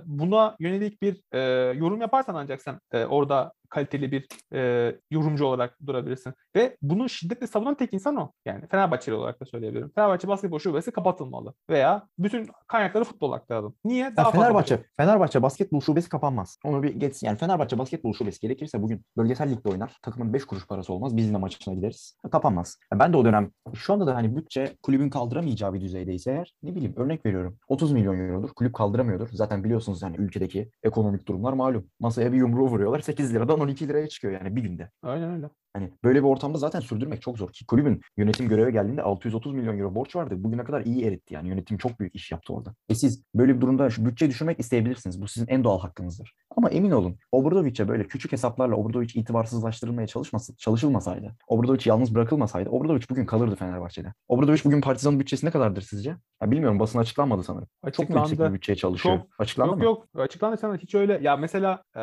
[0.05, 1.40] buna yönelik bir e,
[1.79, 6.35] yorum yaparsan ancak sen e, orada kaliteli bir e, yorumcu olarak durabilirsin.
[6.57, 8.33] Ve bunu şiddetle savunan tek insan o.
[8.45, 9.90] Yani Fenerbahçeli olarak da söyleyebilirim.
[9.95, 11.55] Fenerbahçe basketbol şubesi kapatılmalı.
[11.71, 13.75] Veya bütün kaynakları futbol aktaralım.
[13.85, 14.05] Niye?
[14.05, 16.59] Ya Daha fazla Fenerbahçe, Fenerbahçe basketbol şubesi kapanmaz.
[16.64, 17.27] Onu bir geçsin.
[17.27, 19.99] Yani Fenerbahçe basketbol şubesi gerekirse bugün bölgesel ligde oynar.
[20.03, 21.16] Takımın 5 kuruş parası olmaz.
[21.16, 22.16] Biz yine maçına gideriz.
[22.30, 22.78] Kapanmaz.
[22.94, 26.74] Ben de o dönem şu anda da hani bütçe kulübün kaldıramayacağı bir düzeydeyse eğer ne
[26.74, 27.58] bileyim örnek veriyorum.
[27.68, 28.48] 30 milyon eurodur.
[28.48, 29.28] Kulüp kaldıramıyordur.
[29.32, 31.87] Zaten biliyorsunuz yani ülkedeki ekonomik durumlar malum.
[32.00, 33.00] Masaya bir yumruğu vuruyorlar.
[33.12, 34.90] 8 liradan 12 liraya çıkıyor yani bir günde.
[35.02, 35.50] Aynen öyle.
[35.74, 39.78] Hani böyle bir ortamda zaten sürdürmek çok zor ki kulübün yönetim göreve geldiğinde 630 milyon
[39.78, 40.35] euro borç vardı.
[40.44, 42.74] Bugüne kadar iyi eritti yani yönetim çok büyük iş yaptı orada.
[42.88, 45.22] E siz böyle bir durumda şu bütçe düşürmek isteyebilirsiniz.
[45.22, 46.35] Bu sizin en doğal hakkınızdır.
[46.56, 53.11] Ama emin olun Obradoviç'e böyle küçük hesaplarla Obradoviç itibarsızlaştırılmaya çalışması, çalışılmasaydı, Obradoviç yalnız bırakılmasaydı Obradoviç
[53.11, 54.12] bugün kalırdı Fenerbahçe'de.
[54.29, 56.16] Obradoviç bugün Partizan'ın bütçesi ne kadardır sizce?
[56.42, 57.68] Ya bilmiyorum basın açıklanmadı sanırım.
[57.92, 58.55] Çok mu yüksek bir Açıklandı.
[58.55, 59.18] bütçeye çalışıyor?
[59.18, 59.27] Çok.
[59.38, 59.85] Açıklandı yok mı?
[59.85, 62.03] yok açıklandı sana hiç öyle ya mesela e,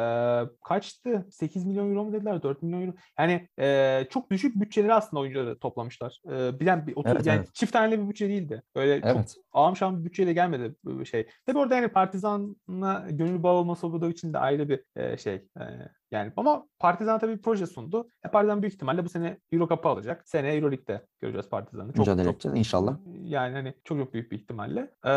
[0.63, 5.21] kaçtı 8 milyon euro mu dediler 4 milyon euro yani e, çok düşük bütçeleri aslında
[5.21, 7.55] oyuncuları toplamışlar e, bilen bir otur, Evet, yani evet.
[7.55, 9.35] çift taneli bir bütçe değildi öyle çok Evet.
[9.51, 14.33] Ağam şam bir bütçeyle gelmedi şey tabi orada yani Partizan'a gönül bağı olması olduğu için
[14.33, 15.63] de ayrı bir e, şey e,
[16.11, 18.09] Yani ama Partizan tabii bir proje sundu.
[18.25, 20.29] E, Partizan büyük ihtimalle bu sene Euro Cup'ı alacak.
[20.29, 21.87] Seneye Euro Lig'de göreceğiz Partizan'ı.
[21.87, 22.97] Çok, Mücadele çok, edeceğiz inşallah.
[23.23, 24.91] Yani hani çok çok büyük bir ihtimalle.
[25.05, 25.09] Ee,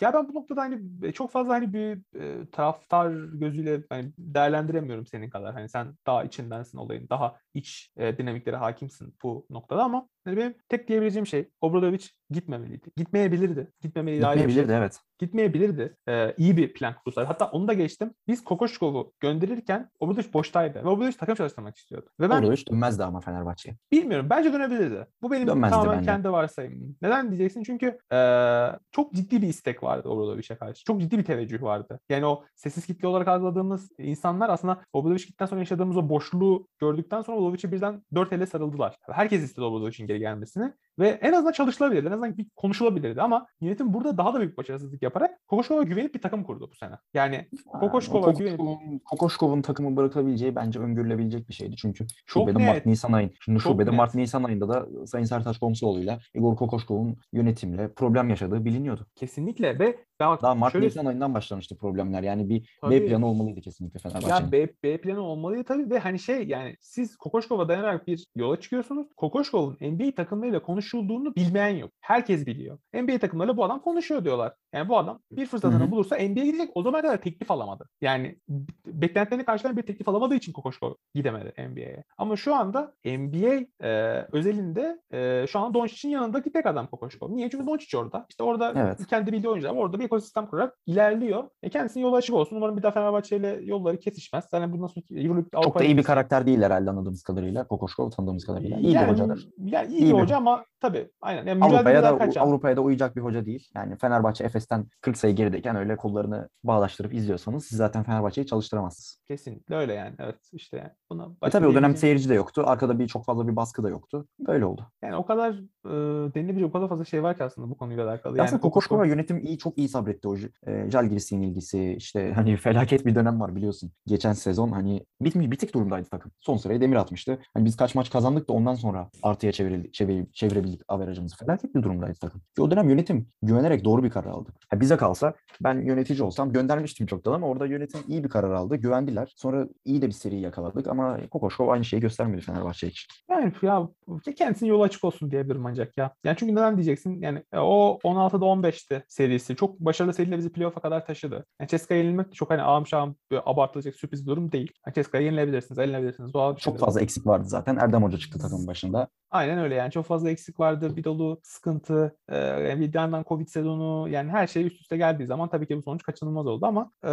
[0.00, 5.30] ya ben bu noktada hani çok fazla hani bir e, taraftar gözüyle hani değerlendiremiyorum senin
[5.30, 5.54] kadar.
[5.54, 7.08] Hani sen daha içindensin olayın.
[7.10, 12.90] Daha iç e, dinamiklere hakimsin bu noktada ama hani benim tek diyebileceğim şey Obradovic gitmemeliydi.
[12.96, 13.60] Gitmeyebilirdi.
[13.60, 13.90] Şey.
[13.90, 15.00] Gitmeyebilirdi evet.
[15.22, 15.96] Gitmeyebilirdi.
[16.08, 17.26] Ee, iyi bir plan kurdular.
[17.26, 18.14] Hatta onu da geçtim.
[18.28, 20.84] Biz Kokoşkov'u gönderirken Obradovic boştaydı.
[20.84, 22.10] Ve Obradovic takım çalıştırmak istiyordu.
[22.20, 23.76] Ve ben Obradovic dönmezdi ama Fenerbahçe'ye.
[23.92, 24.26] Bilmiyorum.
[24.30, 25.06] Bence dönebilirdi.
[25.22, 26.06] Bu benim Dönmezdi tamamen bence.
[26.06, 26.96] kendi varsayımım.
[27.02, 27.62] Neden diyeceksin?
[27.62, 30.84] Çünkü eee, çok ciddi bir istek vardı Obradovic'e karşı.
[30.84, 32.00] Çok ciddi bir teveccüh vardı.
[32.08, 37.22] Yani o sessiz kitle olarak algıladığımız insanlar aslında Obradovic gittikten sonra yaşadığımız o boşluğu gördükten
[37.22, 38.96] sonra Obradovic'e birden dört elle sarıldılar.
[39.10, 40.72] Herkes istedi Obradovic'in geri gelmesini.
[40.98, 42.06] Ve en azından çalışılabilirdi.
[42.06, 43.22] En azından bir konuşulabilirdi.
[43.22, 46.94] Ama yönetim burada daha da büyük başarısızlık yaparak Kokoşkov'a güvenip bir takım kurdu bu sene.
[47.14, 48.60] Yani Kokoşkov'a güvenip
[49.04, 51.76] Kokoşkov'un, takımı bırakabileceği bence öngörülebilecek bir şeydi.
[51.76, 52.66] Çünkü Çok şubede net.
[52.66, 53.32] Mart Nisan ayın.
[53.40, 53.96] Şimdi Çok şubede net.
[53.96, 59.06] Mart Nisan ayında da Sayın Sertaç Komsoğlu'yla Igor Kokoşkov'un yönetimle problem yaşadığı biliniyordu.
[59.14, 59.96] kesinlikle ve
[60.30, 62.22] bak Daha Mart şöyle Nisan ayından başlamıştı problemler.
[62.22, 63.06] Yani bir B Tabii.
[63.08, 64.34] planı olmalıydı kesinlikle Fenerbahçe'nin.
[64.34, 68.60] Ya B, B planı olmalı tabii ve hani şey yani siz Kokoşkov'a dayanarak bir yola
[68.60, 69.06] çıkıyorsunuz.
[69.16, 71.90] Kokoşkov'un NBA takımlarıyla konuşulduğunu bilmeyen yok.
[72.00, 72.78] Herkes biliyor.
[72.94, 74.52] NBA takımlarıyla bu adam konuşuyor diyorlar.
[74.74, 76.70] Yani bu adam bir fırsatını bulursa NBA'ye gidecek.
[76.74, 77.88] O zamana kadar teklif alamadı.
[78.00, 82.04] Yani b- beklentilerini karşılayan bir teklif alamadığı için Kokoşkov gidemedi NBA'ye.
[82.18, 83.90] Ama şu anda NBA e,
[84.32, 87.36] özelinde e, şu an Doncic'in yanındaki tek adam Kokoşkov.
[87.36, 87.50] Niye?
[87.50, 88.26] Çünkü Doncic orada.
[88.30, 89.06] İşte orada Evet.
[89.06, 89.78] kendi bildiği oyuncular var.
[89.78, 91.44] Orada bir ekosistem kurarak ilerliyor.
[91.62, 92.56] E kendisinin yolu açık olsun.
[92.56, 94.44] Umarım bir daha Fenerbahçe ile yolları kesişmez.
[94.52, 97.66] Yani bundan sonra Euroleague Çok da iyi bir karakter değil herhalde anladığımız kadarıyla.
[97.68, 98.78] Kokoşkov tanıdığımız kadarıyla.
[98.78, 99.48] İyi yani, bir hocadır.
[99.58, 101.46] Yani iyi, İyi bir hoca ama tabii aynen.
[101.46, 102.40] Yani Avrupa'ya da kaçan.
[102.40, 103.68] Avrupa'ya da uyacak bir hoca değil.
[103.74, 109.18] Yani Fenerbahçe Efes'ten 40 sayı gerideyken öyle kollarını bağlaştırıp izliyorsanız siz zaten Fenerbahçe'yi çalıştıramazsınız.
[109.28, 110.14] Kesinlikle öyle yani.
[110.18, 110.90] Evet işte yani.
[111.10, 112.62] Buna E tabii o dönem seyirci de yoktu.
[112.66, 114.26] Arkada bir çok fazla bir baskı da yoktu.
[114.46, 114.86] Böyle oldu.
[115.02, 115.52] Yani o kadar
[115.84, 115.90] e,
[116.34, 118.36] denilebilecek o kadar fazla şey var ki aslında bu konuyla alakalı.
[118.36, 120.36] Yani Aslında Kokoşkova yönetim iyi çok iyi sabretti o
[120.66, 123.92] e, Jalgiris'in ilgisi işte hani felaket bir dönem var biliyorsun.
[124.06, 126.32] Geçen sezon hani bitmiş bitik durumdaydı takım.
[126.40, 127.38] Son sıraya demir atmıştı.
[127.54, 131.36] Hani biz kaç maç kazandık da ondan sonra artıya çevirildi, çevir, çevirebildik averajımızı.
[131.36, 132.42] Felaket bir durumdaydı takım.
[132.60, 134.50] O dönem yönetim güvenerek doğru bir karar aldı.
[134.68, 138.76] Ha, bize kalsa ben yönetici olsam göndermiştim çoktan ama orada yönetim iyi bir karar aldı.
[138.76, 139.32] Güvendiler.
[139.36, 143.08] Sonra iyi de bir seri yakaladık ama Kokoşkov aynı şeyi göstermedi Fenerbahçe için.
[143.30, 143.88] Yani ya
[144.36, 146.14] kendisinin yolu açık olsun diyebilirim ancak ya.
[146.24, 147.22] Yani çünkü neden diyeceksin?
[147.22, 149.56] Yani e, o 16'da 15'ti serisi.
[149.56, 151.46] Çok başarılı seriyle bizi playoff'a kadar taşıdı.
[151.60, 154.72] Yani Ceska'ya yenilmek çok hani ağam şahım böyle abartılacak sürpriz bir durum değil.
[154.86, 156.34] Yani Ceska'ya yenilebilirsiniz, yenilebilirsiniz.
[156.34, 157.76] Doğal bir Çok fazla eksik vardı zaten.
[157.76, 159.08] Erdem Hoca çıktı takımın başında.
[159.30, 160.96] Aynen öyle yani çok fazla eksik vardı.
[160.96, 162.16] Bir dolu sıkıntı.
[162.28, 165.76] E, yani bir yandan Covid sezonu yani her şey üst üste geldiği zaman tabii ki
[165.76, 167.10] bu sonuç kaçınılmaz oldu ama e,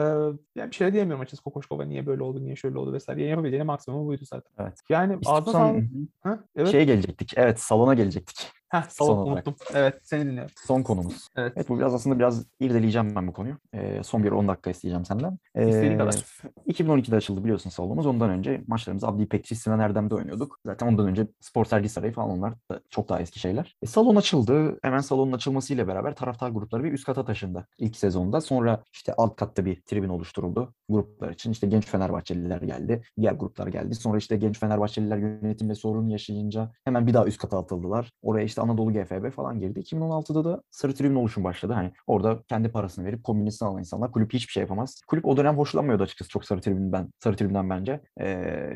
[0.56, 3.22] yani bir şey diyemiyorum açıkçası Kokoşkova niye böyle oldu, niye şöyle oldu vesaire.
[3.22, 4.52] Yani yapabileceği maksimum buydu zaten.
[4.60, 4.80] Evet.
[4.90, 5.84] Yani ağzına İstiyorsan sağlık.
[6.24, 6.40] Ha?
[6.56, 6.72] Evet.
[6.72, 7.34] şeye gelecektik.
[7.38, 8.59] Evet salona gelecektik.
[8.70, 9.48] Heh, son olarak.
[9.48, 9.56] unuttum.
[9.74, 10.52] Evet seni dinliyorum.
[10.68, 11.28] Son konumuz.
[11.36, 11.54] Evet.
[11.56, 13.56] Evet bu biraz aslında biraz irdeleyeceğim ben bu konuyu.
[13.74, 15.38] Ee, son bir 10 dakika isteyeceğim senden.
[15.56, 16.14] Ee, İstediğin kadar.
[16.68, 18.06] 2012'de açıldı biliyorsun salonumuz.
[18.06, 20.60] Ondan önce maçlarımızı Abdi İpekçi, Sinan Erdem'de oynuyorduk.
[20.66, 23.76] Zaten ondan önce Spor Sergi Sarayı falan onlar da çok daha eski şeyler.
[23.82, 24.80] E, salon açıldı.
[24.82, 28.42] Hemen salonun açılmasıyla beraber taraftar grupları bir üst kata taşındı ilk sezonda.
[28.42, 31.52] Sonra işte alt katta bir tribün oluşturuldu gruplar için.
[31.52, 33.02] İşte genç Fenerbahçeliler geldi.
[33.20, 33.96] Diğer gruplar geldi.
[33.96, 38.12] Sonra işte genç Fenerbahçeliler yönetimle sorun yaşayınca hemen bir daha üst kata atıldılar.
[38.22, 39.80] Oraya işte Anadolu GFB falan girdi.
[39.80, 41.74] 2016'da da Sarı Tribün oluşum başladı.
[41.74, 45.02] Hani orada kendi parasını verip kombinasyon alan insanlar kulüp hiçbir şey yapamaz.
[45.08, 48.02] Kulüp o dönem hoşlanmıyordu açıkçası çok Sarı Tribün'den, Sarı Tribün'den bence.
[48.20, 48.28] Ee,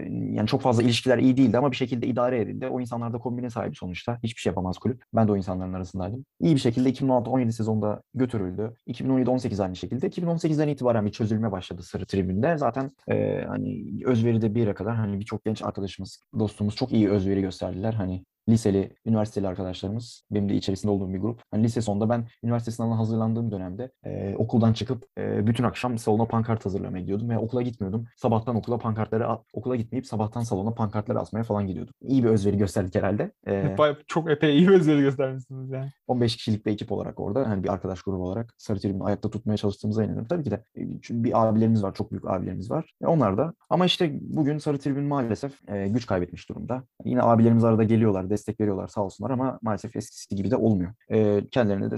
[0.10, 2.68] yani çok fazla ilişkiler iyi değildi ama bir şekilde idare edildi.
[2.68, 4.20] O insanlar da kombine sahibi sonuçta.
[4.24, 5.04] Hiçbir şey yapamaz kulüp.
[5.14, 6.26] Ben de o insanların arasındaydım.
[6.40, 8.74] İyi bir şekilde 2016-17 sezonda götürüldü.
[8.88, 10.08] 2017-18 aynı şekilde.
[10.08, 12.58] 2018'den itibaren bir çözülme başladı Sarı Tribün'de.
[12.58, 17.42] Zaten e, hani özveride bir yere kadar hani birçok genç arkadaşımız, dostumuz çok iyi özveri
[17.42, 17.94] gösterdiler.
[17.94, 21.42] Hani liseli, üniversiteli arkadaşlarımız, benim de içerisinde olduğum bir grup.
[21.52, 26.26] Hani lise sonunda ben üniversite sınavına hazırlandığım dönemde e, okuldan çıkıp e, bütün akşam salona
[26.26, 28.06] pankart hazırlamaya gidiyordum ve okula gitmiyordum.
[28.18, 31.94] Sabahtan okula pankartları, okula gitmeyip sabahtan salona pankartları asmaya falan gidiyordum.
[32.02, 33.32] İyi bir özveri gösterdik herhalde.
[33.48, 33.76] E,
[34.08, 35.92] çok epey iyi bir özveri göstermişsiniz yani.
[36.08, 39.58] 15 kişilik bir ekip olarak orada hani bir arkadaş grubu olarak Sarı Tribün'ü ayakta tutmaya
[39.58, 40.28] çalıştığımıza inanıyorum.
[40.28, 42.94] Tabii ki de çünkü bir abilerimiz var, çok büyük abilerimiz var.
[43.04, 46.84] E, onlar da ama işte bugün Sarı Tribün maalesef e, güç kaybetmiş durumda.
[47.06, 50.94] Yine abilerimiz arada geliyorlar, destek veriyorlar sağ olsunlar ama maalesef eskisi gibi de olmuyor.
[51.12, 51.96] E, kendilerine de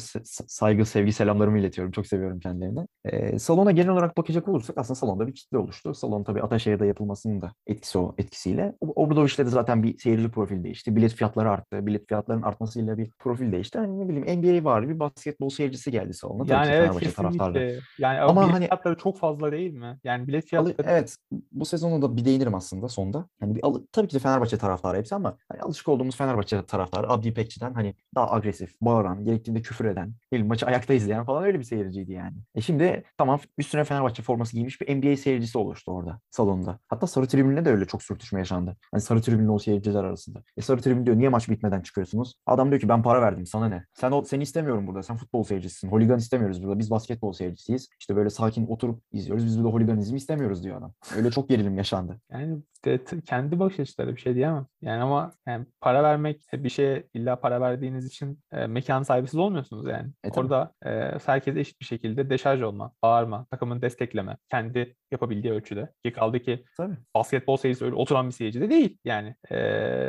[0.47, 1.91] saygı, sevgi, selamlarımı iletiyorum.
[1.91, 2.87] Çok seviyorum kendilerini.
[3.05, 5.93] E, salona genel olarak bakacak olursak aslında salonda bir kitle oluştu.
[5.93, 8.75] Salon tabii Ataşehir'de yapılmasının da etkisi o etkisiyle.
[8.81, 10.95] Obradoviç'te de zaten bir seyirci profil değişti.
[10.95, 11.85] Bilet fiyatları arttı.
[11.85, 13.79] Bilet fiyatlarının artmasıyla bir profil değişti.
[13.79, 16.43] Hani ne bileyim NBA var bir basketbol seyircisi geldi salona.
[16.43, 17.79] Tabii Yani ki evet kesinlikle.
[17.99, 19.99] Yani Ama bilet hani- fiyatları çok fazla değil mi?
[20.03, 21.15] Yani bilet fiyatları evet
[21.51, 23.27] bu sezonu da bir değinirim aslında sonda.
[23.39, 26.24] Hani bir tabii ki de Fenerbahçe taraftarı hepsi ama hani alışık olduğumuz Fenerbahçe
[26.67, 31.43] taraftarı Abdi İpekçi'den hani daha agresif, bağıran, gerektiğinde küfür eden, bileyim, maçı ayakta izleyen falan
[31.43, 32.35] öyle bir seyirciydi yani.
[32.55, 36.79] E şimdi tamam üstüne Fenerbahçe forması giymiş bir NBA seyircisi oluştu orada salonda.
[36.87, 38.77] Hatta sarı tribünle de öyle çok sürtüşme yaşandı.
[38.91, 40.43] Hani sarı tribünle o seyirciler arasında.
[40.57, 42.35] E sarı tribün diyor niye maç bitmeden çıkıyorsunuz?
[42.45, 43.85] Adam diyor ki ben para verdim sana ne?
[43.93, 45.03] Sen o seni istemiyorum burada.
[45.03, 45.87] Sen futbol seyircisisin.
[45.87, 46.79] Holigan istemiyoruz burada.
[46.79, 47.89] Biz basketbol seyircisiyiz.
[47.99, 49.45] İşte böyle sakin oturup izliyoruz.
[49.45, 50.93] Biz burada holiganizm istemiyoruz diyor adam.
[51.15, 52.19] Öyle çok gerilim yaşandı.
[52.31, 54.65] Yani t- kendi bakış açıları bir şey diyemem.
[54.81, 59.85] Yani ama yani para vermek bir şeye illa para verdiğiniz için e, mekan sahibisiz olmuyorsunuz
[59.87, 60.09] yani.
[60.23, 60.39] E, tabii.
[60.39, 60.89] Orada e,
[61.25, 65.89] herkes eşit bir şekilde deşarj olma, bağırma, takımını destekleme, kendi yapabildiği ölçüde.
[66.05, 66.95] Ki kaldı ki Tabii.
[67.15, 68.97] basketbol seyircisi öyle oturan bir seyirci de değil.
[69.05, 69.57] Yani e,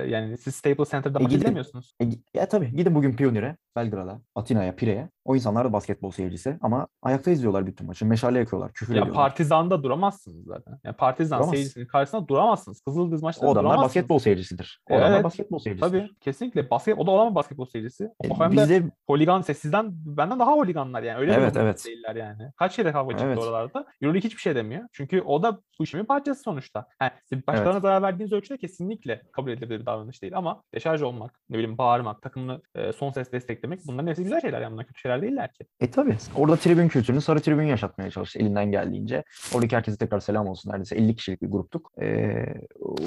[0.08, 1.94] yani siz Staples Center'da E, maç izlemiyorsunuz.
[2.02, 5.08] E, ya tabii gidin bugün Pionir'e, Belgrad'a, Atina'ya, Pire'ye.
[5.24, 8.06] O insanlar da basketbol seyircisi ama ayakta izliyorlar bütün maçı.
[8.06, 9.22] Meşale yakıyorlar, küfür Ya ediyorlar.
[9.22, 10.78] Partizan'da duramazsınız zaten.
[10.84, 11.50] Yani Partizan Duramaz.
[11.50, 12.80] seyircisinin karşısında duramazsınız.
[12.80, 13.84] Kızıldız maçta O adamlar duramazsınız.
[13.88, 14.80] basketbol seyircisidir.
[14.90, 15.24] O adamlar Evet.
[15.24, 16.00] basketbol seyircisidir.
[16.00, 16.70] Tabii kesinlikle.
[16.70, 18.04] Basket, o da olan basketbol seyircisi.
[18.24, 21.18] E, O hem de bizde holigan ise sizden benden daha holiganlar yani.
[21.18, 21.84] Öyle Evet, evet.
[21.86, 22.52] değiller yani.
[22.56, 23.38] Kaç kere kavga çıktı Evet.
[23.38, 23.86] oralarda.
[24.02, 24.82] Euroleague hiçbir şey demiyor.
[24.92, 26.86] Çünkü o da bu işin bir parçası sonuçta.
[27.02, 27.82] Yani siz başkalarına Evet.
[27.82, 30.36] zarar verdiğiniz ölçüde kesinlikle kabul edilebilir bir davranış değil.
[30.36, 34.60] Ama deşarj olmak, ne bileyim bağırmak, takımını e, son ses desteklemek bunların hepsi güzel şeyler.
[34.60, 35.64] Yani bunlar kötü şeyler değiller ki.
[35.80, 36.16] E tabii.
[36.36, 39.24] Orada tribün kültürünü sarı tribün yaşatmaya çalıştı elinden geldiğince.
[39.54, 40.70] Oradaki herkese tekrar selam olsun.
[40.70, 41.92] Neredeyse 50 kişilik bir gruptuk.
[42.02, 42.34] E,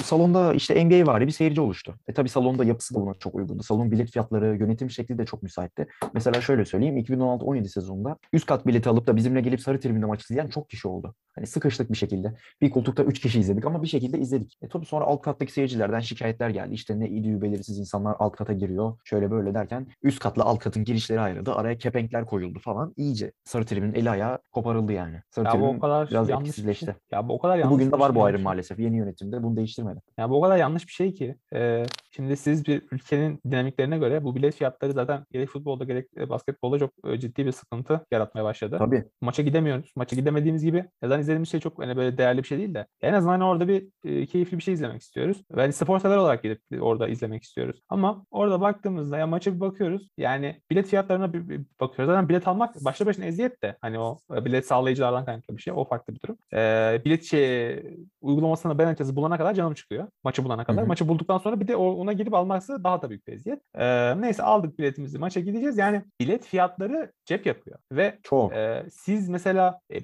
[0.03, 1.95] salonda işte NBA vari bir seyirci oluştu.
[2.07, 3.63] E tabii salonda yapısı da buna çok uygundu.
[3.63, 5.87] Salon bilet fiyatları, yönetim şekli de çok müsaitti.
[6.13, 6.97] Mesela şöyle söyleyeyim.
[6.97, 10.87] 2016-17 sezonunda üst kat bileti alıp da bizimle gelip sarı tribünde maç izleyen çok kişi
[10.87, 11.15] oldu.
[11.35, 12.33] Hani sıkıştık bir şekilde.
[12.61, 14.57] Bir koltukta 3 kişi izledik ama bir şekilde izledik.
[14.61, 16.73] E tabii sonra alt kattaki seyircilerden şikayetler geldi.
[16.73, 18.97] İşte ne idüğü belirsiz insanlar alt kata giriyor.
[19.03, 21.53] Şöyle böyle derken üst katla alt katın girişleri ayrıldı.
[21.53, 22.93] Araya kepenkler koyuldu falan.
[22.97, 25.21] İyice sarı tribünün eli ayağı koparıldı yani.
[25.29, 26.85] Sarı Ya bu tribün o kadar biraz yanlış etkisizleşti.
[26.85, 26.93] şey.
[27.11, 28.79] Ya bu o kadar yanlış Bugün de var bu şey ayrım maalesef.
[28.79, 29.99] Yeni yönetimde bunu değiştirmedi.
[30.17, 31.35] Ya bu o kadar yanlış bir şey ki.
[31.53, 36.29] e, şimdi siz bir ülkenin dinamiklerine göre bu bilet fiyatları zaten gerek futbolda gerek e,
[36.29, 38.75] basketbolda çok e, ciddi bir sıkıntı yaratmaya başladı.
[38.79, 39.05] Tabii.
[39.21, 39.91] Maça gidemiyoruz.
[39.95, 43.13] Maça gidemediğimiz gibi neden izlediğimiz şey çok hani böyle değerli bir şey değil de en
[43.13, 45.43] azından hani orada bir e, keyifli bir şey izlemek istiyoruz.
[45.51, 47.81] Ve hani spor olarak gidip orada izlemek istiyoruz.
[47.89, 50.09] Ama orada baktığımızda ya maça bir bakıyoruz.
[50.29, 52.13] Yani bilet fiyatlarına bir, bir bakıyoruz.
[52.13, 53.77] Zaten bilet almak başlı başına eziyet de.
[53.81, 55.73] Hani o e, bilet sağlayıcılardan kaynaklı bir şey.
[55.77, 56.37] O farklı bir durum.
[56.53, 57.83] E, bilet şey
[58.21, 60.07] uygulamasına ben açısı bulana kadar canım çıkıyor.
[60.23, 60.83] Maçı bulana kadar.
[60.83, 60.87] hı.
[60.87, 63.59] Maçı bulduktan sonra bir de ona girip alması daha da büyük bir eziyet.
[63.75, 65.17] E, neyse aldık biletimizi.
[65.19, 65.77] Maça gideceğiz.
[65.77, 67.77] Yani bilet fiyatları cep yapıyor.
[67.91, 68.53] Ve Çok.
[68.53, 69.97] ee, siz mesela e,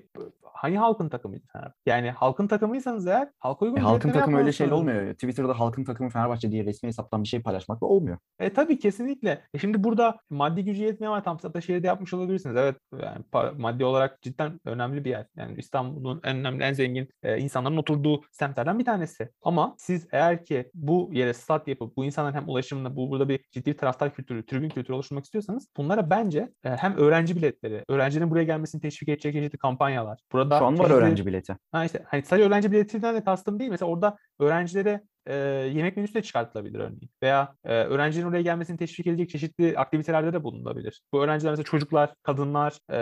[0.53, 1.73] hangi halkın Fenerbahçe?
[1.85, 4.71] Yani halkın takımıysanız eğer halka uygun E, halkın takımı öyle yapmalısınız.
[4.71, 5.13] olmuyor.
[5.13, 8.17] Twitter'da halkın takımı Fenerbahçe diye resmi hesaptan bir şey paylaşmakla olmuyor.
[8.39, 9.41] E tabii kesinlikle.
[9.53, 12.55] E şimdi burada maddi gücü yetmiyor ama tam Ataşehir'de yapmış olabilirsiniz.
[12.55, 13.25] Evet yani
[13.57, 15.25] maddi olarak cidden önemli bir yer.
[15.37, 19.29] Yani İstanbul'un en önemli, en zengin e, insanların oturduğu semtlerden bir tanesi.
[19.41, 23.39] Ama siz eğer ki bu yere stat yapıp bu insanların hem ulaşımında bu burada bir
[23.51, 28.43] ciddi taraftar kültürü, tribün kültürü oluşturmak istiyorsanız bunlara bence e, hem öğrenci biletleri, öğrencilerin buraya
[28.43, 30.19] gelmesini teşvik edecek çeşitli kampanyalar.
[30.31, 31.57] Burada Şu an var çeşitli- öğrenci bileti.
[31.71, 33.71] Ha işte hani sadece öğrenci biletinden de kastım değil.
[33.71, 35.35] Mesela orada öğrencilere e,
[35.73, 37.09] yemek menüsü de çıkartılabilir örneğin.
[37.23, 41.01] Veya e, öğrencilerin oraya gelmesini teşvik edecek çeşitli aktivitelerde de bulunulabilir.
[41.13, 42.97] Bu öğrenciler mesela çocuklar, kadınlar e,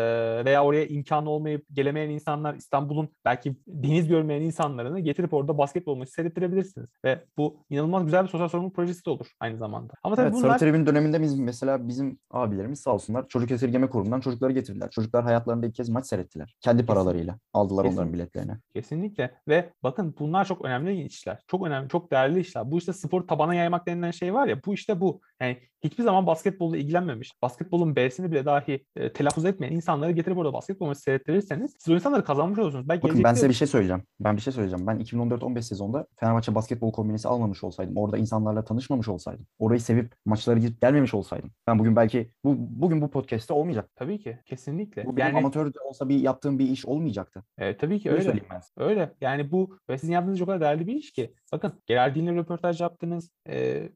[0.45, 6.11] veya oraya imkanı olmayıp gelemeyen insanlar, İstanbul'un belki deniz görmeyen insanlarını getirip orada basketbol maçı
[6.11, 6.89] seyrettirebilirsiniz.
[7.05, 9.93] Ve bu inanılmaz güzel bir sosyal sorumluluk projesi de olur aynı zamanda.
[10.03, 10.49] Ama tabii Evet, bunlar...
[10.49, 14.89] Sarı Tribün döneminde biz mesela bizim abilerimiz sağ olsunlar çocuk esirgeme kurumundan çocukları getirdiler.
[14.89, 16.55] Çocuklar hayatlarında ilk kez maç seyrettiler.
[16.61, 18.13] Kendi paralarıyla aldılar onların Kesinlikle.
[18.13, 18.51] biletlerini.
[18.73, 21.43] Kesinlikle ve bakın bunlar çok önemli işler.
[21.47, 22.71] Çok önemli, çok değerli işler.
[22.71, 25.21] Bu işte spor tabana yaymak denilen şey var ya bu işte bu.
[25.41, 30.53] Yani hiçbir zaman basketbolla ilgilenmemiş, basketbolun B'sini bile dahi e, telaffuz etmeyen insanları getirip orada
[30.53, 32.89] basketbol maçı seyrettirirseniz siz o insanları kazanmış olursunuz.
[32.89, 34.03] Belki Bakın ben size bir şey söyleyeceğim.
[34.19, 34.87] Ben bir şey söyleyeceğim.
[34.87, 40.59] Ben 2014-15 sezonda Fenerbahçe basketbol kombinesi almamış olsaydım, orada insanlarla tanışmamış olsaydım, orayı sevip maçlara
[40.59, 41.51] gidip gelmemiş olsaydım.
[41.67, 43.89] Ben bugün belki bu bugün bu podcast'te olmayacak.
[43.95, 45.05] Tabii ki, kesinlikle.
[45.05, 47.43] Bu benim yani amatör de olsa bir yaptığım bir iş olmayacaktı.
[47.57, 48.41] e, tabii ki Öyle öyle.
[48.77, 49.13] Öyle.
[49.21, 53.31] Yani bu ve sizin yaptığınız o kadar değerli bir iş ki Bakın Geraldin'le röportaj yaptınız.
[53.49, 53.89] E,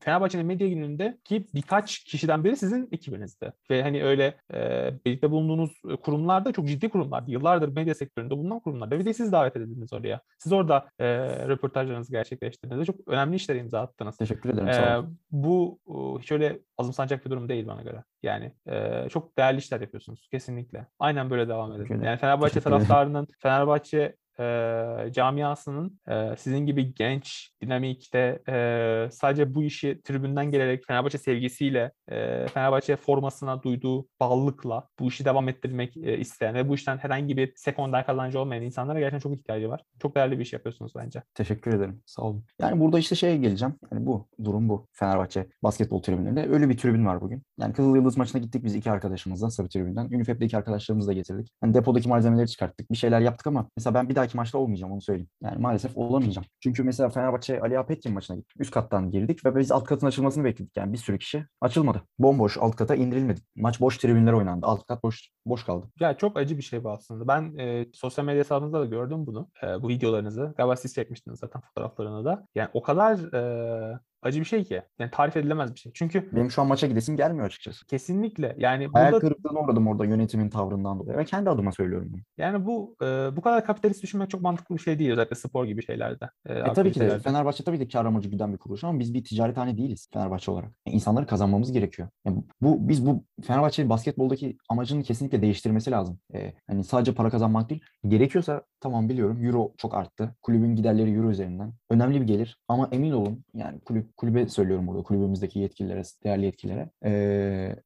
[0.00, 3.52] Fenerbahçe'nin medya gününde ki birkaç kişiden biri sizin ekibinizde.
[3.70, 7.24] Ve hani öyle e, birlikte bulunduğunuz kurumlar da çok ciddi kurumlar.
[7.26, 8.90] Yıllardır medya sektöründe bulunan kurumlar.
[8.90, 10.20] Ve bir de siz davet edildiniz oraya.
[10.38, 11.06] Siz orada e,
[11.48, 12.86] röportajlarınızı gerçekleştirdiniz.
[12.86, 14.16] Çok önemli işler imza attınız.
[14.16, 14.98] Teşekkür ederim.
[14.98, 15.18] Olun.
[15.30, 18.04] bu e, hiç öyle azımsanacak bir durum değil bana göre.
[18.22, 20.86] Yani e, çok değerli işler yapıyorsunuz kesinlikle.
[20.98, 22.02] Aynen böyle devam edin.
[22.02, 30.00] Yani Fenerbahçe taraftarının, Fenerbahçe e, camiasının e, sizin gibi genç, dinamikte e, sadece bu işi
[30.04, 36.54] tribünden gelerek Fenerbahçe sevgisiyle, e, Fenerbahçe formasına duyduğu bağlılıkla bu işi devam ettirmek e, isteyen
[36.54, 39.82] ve bu işten herhangi bir sekonder kazancı olmayan insanlara gerçekten çok ihtiyacı var.
[39.98, 41.22] Çok değerli bir iş yapıyorsunuz bence.
[41.34, 42.02] Teşekkür ederim.
[42.06, 42.44] Sağ olun.
[42.60, 43.74] Yani burada işte şeye geleceğim.
[43.92, 44.86] Yani bu durum bu.
[44.92, 46.48] Fenerbahçe basketbol tribünlerinde.
[46.48, 47.42] Öyle bir tribün var bugün.
[47.58, 50.04] Yani Kızıl Yıldız maçına gittik biz iki arkadaşımızla Sarı tribünden.
[50.04, 51.48] Unifep'te iki arkadaşlarımızı da getirdik.
[51.60, 52.90] Hani depodaki malzemeleri çıkarttık.
[52.90, 55.28] Bir şeyler yaptık ama mesela ben bir dahaki maçta olmayacağım onu söyleyeyim.
[55.42, 56.46] Yani maalesef olamayacağım.
[56.60, 58.60] Çünkü mesela Fenerbahçe Ali Apetkin maçına gittik.
[58.60, 60.76] Üst kattan girdik ve biz alt katın açılmasını bekledik.
[60.76, 62.02] Yani bir sürü kişi açılmadı.
[62.18, 63.40] Bomboş alt kata indirilmedi.
[63.56, 64.66] Maç boş tribünler oynandı.
[64.66, 65.86] Alt kat boş boş kaldı.
[66.00, 67.28] Ya çok acı bir şey bu aslında.
[67.28, 69.48] Ben e, sosyal medya hesabınızda da gördüm bunu.
[69.62, 70.54] E, bu videolarınızı.
[70.56, 72.46] Galiba siz çekmiştiniz zaten fotoğraflarını da.
[72.54, 74.82] Yani o kadar e, acı bir şey ki.
[74.98, 75.92] Yani tarif edilemez bir şey.
[75.94, 77.86] Çünkü Benim şu an maça gidesim gelmiyor açıkçası.
[77.86, 81.18] kesinlikle yani Hayal burada kırıklığına uğradım orada yönetimin tavrından dolayı.
[81.18, 82.20] Ve kendi adıma söylüyorum bunu.
[82.38, 83.06] yani bu e,
[83.36, 86.24] bu kadar kapitalist düşünmek çok mantıklı bir şey değil özellikle spor gibi şeylerde.
[86.46, 87.22] E, E tabii ki de aktivitelerde.
[87.22, 90.70] Fenerbahçe tabii ki kar amacı güden bir kuruluş ama biz bir ticarethane değiliz Fenerbahçe olarak.
[90.86, 92.08] Yani insanları kazanmamız gerekiyor.
[92.26, 96.18] Yani bu biz bu Fenerbahçe basketboldaki amacını kesinlikle değiştirmesi lazım.
[96.34, 97.82] E, hani sadece para kazanmak değil.
[98.08, 100.34] Gerekiyorsa tamam biliyorum euro çok arttı.
[100.42, 101.72] Kulübün giderleri euro üzerinden.
[101.94, 106.90] Önemli bir gelir ama emin olun yani kulüp kulübe söylüyorum burada kulübümüzdeki yetkililere, değerli yetkililere.
[107.04, 107.10] E,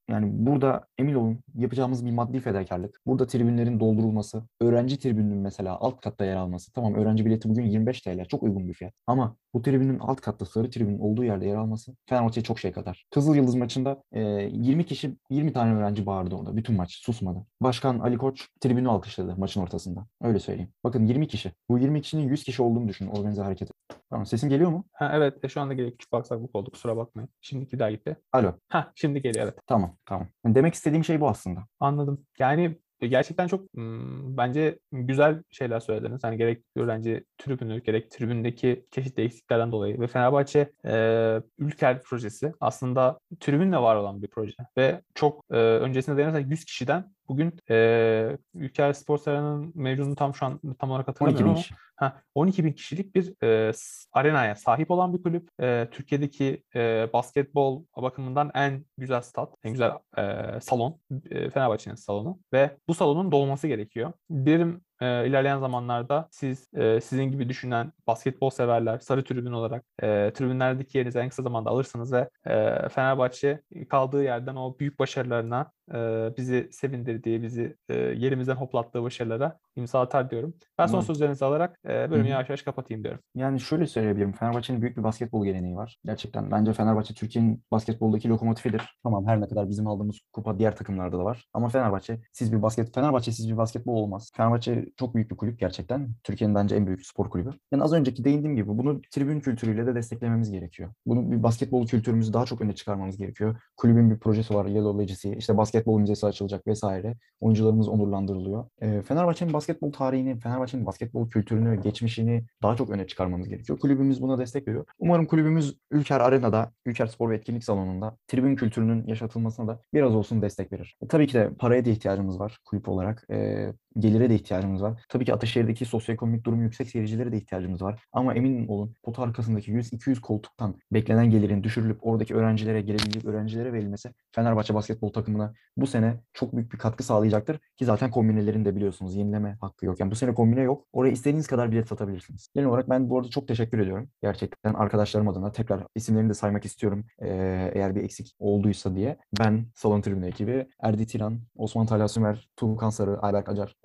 [0.09, 3.01] yani burada emin olun yapacağımız bir maddi fedakarlık.
[3.05, 6.73] Burada tribünlerin doldurulması, öğrenci tribününün mesela alt katta yer alması.
[6.73, 8.93] Tamam öğrenci bileti bugün 25 TL çok uygun bir fiyat.
[9.07, 13.05] Ama bu tribünün alt katta sarı tribünün olduğu yerde yer alması Fenerbahçe'ye çok şey kadar.
[13.11, 17.45] Kızıl Yıldız maçında e, 20 kişi 20 tane öğrenci bağırdı orada bütün maç susmadı.
[17.61, 20.05] Başkan Ali Koç tribünü alkışladı maçın ortasında.
[20.21, 20.71] Öyle söyleyeyim.
[20.83, 21.51] Bakın 20 kişi.
[21.69, 23.73] Bu 20 kişinin 100 kişi olduğunu düşünün organize hareketi.
[24.09, 24.85] Tamam sesim geliyor mu?
[24.93, 25.91] Ha, evet e, şu anda geliyor.
[25.91, 27.29] Küçük bir aksaklık oldu kusura bakmayın.
[27.41, 28.17] Şimdiki daha gitti.
[28.31, 28.53] Alo.
[28.69, 29.59] Ha şimdi geliyor evet.
[29.67, 30.27] Tamam tamam.
[30.45, 31.59] Demek istediğim şey bu aslında.
[31.79, 32.25] Anladım.
[32.39, 36.23] Yani gerçekten çok hmm, bence güzel şeyler söylediniz.
[36.23, 43.19] Hani gerek öğrenci tribünü, gerek tribündeki çeşitli eksiklerden dolayı ve Fenerbahçe e, Ülker projesi aslında
[43.39, 48.93] tribünle var olan bir proje ve çok e, öncesinde dayanırsak 100 kişiden bugün e, Ülker
[48.93, 51.79] Spor Sarayı'nın mevcudunu tam şu an tam olarak 12 hatırlamıyorum bin ama.
[51.99, 53.71] Ha, 12 bin kişilik bir e,
[54.13, 55.49] arenaya sahip olan bir kulüp.
[55.61, 62.39] E, Türkiye'deki e, basketbol bakımından en güzel stat, en güzel e, salon, e, Fenerbahçe'nin salonu
[62.53, 64.13] ve bu salonun dolması gerekiyor.
[64.31, 70.33] Dilerim e, ilerleyen zamanlarda siz e, sizin gibi düşünen basketbol severler sarı tribün olarak e,
[70.33, 76.29] tribünlerdeki yerinizi en kısa zamanda alırsınız ve e, Fenerbahçe kaldığı yerden o büyük başarılarına e,
[76.37, 80.53] bizi sevindirdiği, bizi e, yerimizden hoplattığı başarılara imza atar diyorum.
[80.77, 83.21] Ben son sözlerinizi alarak e, bölümü yavaş yavaş kapatayım diyorum.
[83.35, 84.31] Yani şöyle söyleyebilirim.
[84.33, 85.99] Fenerbahçe'nin büyük bir basketbol geleneği var.
[86.05, 88.81] Gerçekten bence Fenerbahçe Türkiye'nin basketboldaki lokomotifidir.
[89.03, 91.45] Tamam her ne kadar bizim aldığımız kupa diğer takımlarda da var.
[91.53, 94.31] Ama Fenerbahçe siz bir basket Fenerbahçe siz bir basketbol olmaz.
[94.35, 96.09] Fenerbahçe çok büyük bir kulüp gerçekten.
[96.23, 97.51] Türkiye'nin bence en büyük spor kulübü.
[97.71, 100.93] Yani az önceki değindiğim gibi bunu tribün kültürüyle de desteklememiz gerekiyor.
[101.05, 103.61] Bunu bir basketbol kültürümüzü daha çok öne çıkarmamız gerekiyor.
[103.77, 104.65] Kulübün bir projesi var.
[104.65, 105.33] Yellow Legacy.
[105.37, 107.15] işte basketbol müzesi açılacak vesaire.
[107.39, 108.65] Oyuncularımız onurlandırılıyor.
[108.81, 113.79] Ee, Fenerbahçe'nin basketbol tarihini, Fenerbahçe'nin basketbol kültürünü, geçmişini daha çok öne çıkarmamız gerekiyor.
[113.79, 114.85] Kulübümüz buna destek veriyor.
[114.99, 120.41] Umarım kulübümüz Ülker Arena'da, Ülker Spor ve Etkinlik Salonu'nda tribün kültürünün yaşatılmasına da biraz olsun
[120.41, 120.95] destek verir.
[121.01, 123.25] E, tabii ki de paraya da ihtiyacımız var kulüp olarak.
[123.31, 125.01] E, gelire de ihtiyacımız var.
[125.09, 128.03] Tabii ki Ataşehir'deki sosyoekonomik durumu yüksek seyircilere de ihtiyacımız var.
[128.13, 134.13] Ama emin olun pot arkasındaki 100-200 koltuktan beklenen gelirin düşürülüp oradaki öğrencilere, gelebilecek öğrencilere verilmesi
[134.31, 137.59] Fenerbahçe basketbol takımına bu sene çok büyük bir katkı sağlayacaktır.
[137.77, 139.99] Ki zaten kombinelerin de biliyorsunuz yenileme hakkı yok.
[139.99, 140.85] Yani bu sene kombine yok.
[140.93, 142.49] Oraya istediğiniz kadar bilet satabilirsiniz.
[142.55, 144.09] Genel olarak ben bu arada çok teşekkür ediyorum.
[144.21, 147.05] Gerçekten arkadaşlarım adına tekrar isimlerini de saymak istiyorum.
[147.21, 149.17] Ee, eğer bir eksik olduysa diye.
[149.39, 153.75] Ben Salon Tribünü ekibi, Erdi Tiran, Osman Talha Sümer, Tuğkan Sarı, Ayberk Acar,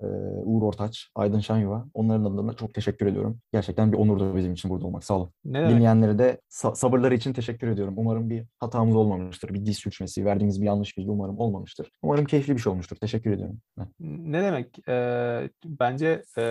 [0.43, 1.85] Uğur Ortaç, Aydın Şanyuva.
[1.93, 3.39] Onların adına çok teşekkür ediyorum.
[3.53, 5.03] Gerçekten bir onurdu bizim için burada olmak.
[5.03, 5.29] Sağ olun.
[5.45, 5.75] Ne demek?
[5.75, 7.93] Dinleyenlere de sa- sabırları için teşekkür ediyorum.
[7.97, 9.53] Umarım bir hatamız olmamıştır.
[9.53, 11.91] Bir diz sürçmesi, verdiğimiz bir yanlış bilgi umarım olmamıştır.
[12.03, 12.95] Umarım keyifli bir şey olmuştur.
[12.95, 13.59] Teşekkür ediyorum.
[13.77, 13.87] Ben.
[14.31, 14.89] Ne demek?
[14.89, 16.41] Ee, bence e,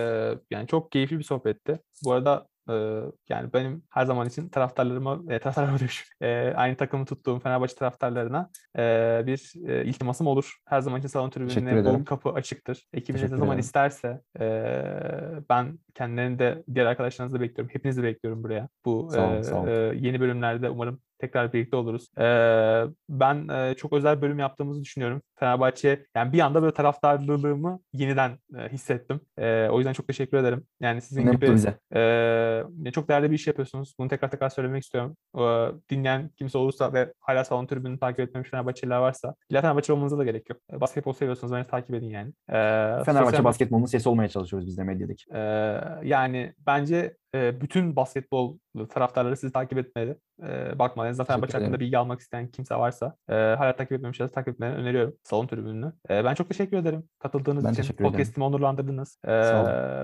[0.51, 1.79] yani çok keyifli bir sohbetti.
[2.05, 2.73] Bu arada E,
[3.29, 8.49] yani benim her zaman için taraftarlarıma, e, taraftarlarıma diyor, e, aynı takımı tuttuğum Fenerbahçe taraftarlarına
[8.77, 10.57] e, bir e, iltimasım olur.
[10.67, 12.87] Her zaman için salon tribününe bol kapı açıktır.
[12.93, 14.45] Ekibiniz ne zaman isterse e,
[15.49, 17.73] ben kendilerini de diğer arkadaşlarınızı da bekliyorum.
[17.73, 18.69] Hepinizi bekliyorum buraya.
[18.85, 19.67] Bu Sağ olun, e, sağ olun.
[19.67, 22.07] e, yeni bölümlerde umarım tekrar birlikte oluruz.
[22.17, 25.21] Ee, ben e, çok özel bölüm yaptığımızı düşünüyorum.
[25.39, 29.19] Fenerbahçe yani bir anda böyle taraftarlılığımı yeniden e, hissettim.
[29.37, 30.63] E, o yüzden çok teşekkür ederim.
[30.81, 31.77] Yani sizin Ne gibi bize.
[32.87, 33.93] e, çok değerli bir iş yapıyorsunuz.
[33.99, 35.17] Bunu tekrar tekrar söylemek istiyorum.
[35.37, 35.41] E,
[35.89, 40.23] dinleyen kimse olursa ve hala salon tribününü takip etmemiş Fenerbahçeliler varsa illa Fenerbahçe olmanıza da
[40.23, 40.59] gerek yok.
[40.73, 42.29] E, basketbol seviyorsanız beni takip edin yani.
[42.49, 45.23] E, Fenerbahçe sosyal- basketbolunun sesi olmaya çalışıyoruz biz de medyadaki.
[45.33, 48.57] ee, yani bence e, bütün basketbol
[48.89, 50.17] taraftarları sizi takip etmeli.
[50.79, 54.81] Bakmadan zaten Fenerbahçe hakkında bilgi almak isteyen kimse varsa e, hala takip etmemişlerse takip etmelerini
[54.81, 55.15] öneriyorum.
[55.23, 55.93] Salon tribününü.
[56.09, 57.93] Ben çok teşekkür ederim katıldığınız Ben için.
[57.93, 59.19] Podcast'imi onurlandırdınız.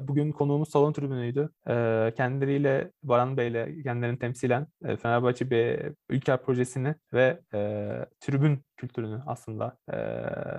[0.07, 1.49] Bugün konuğumuz salon tribünüydü.
[1.69, 9.21] Ee, kendileriyle Baran Bey'le kendilerini temsilen e, Fenerbahçe bir Ülker projesini ve e, tribün kültürünü
[9.25, 9.97] aslında e,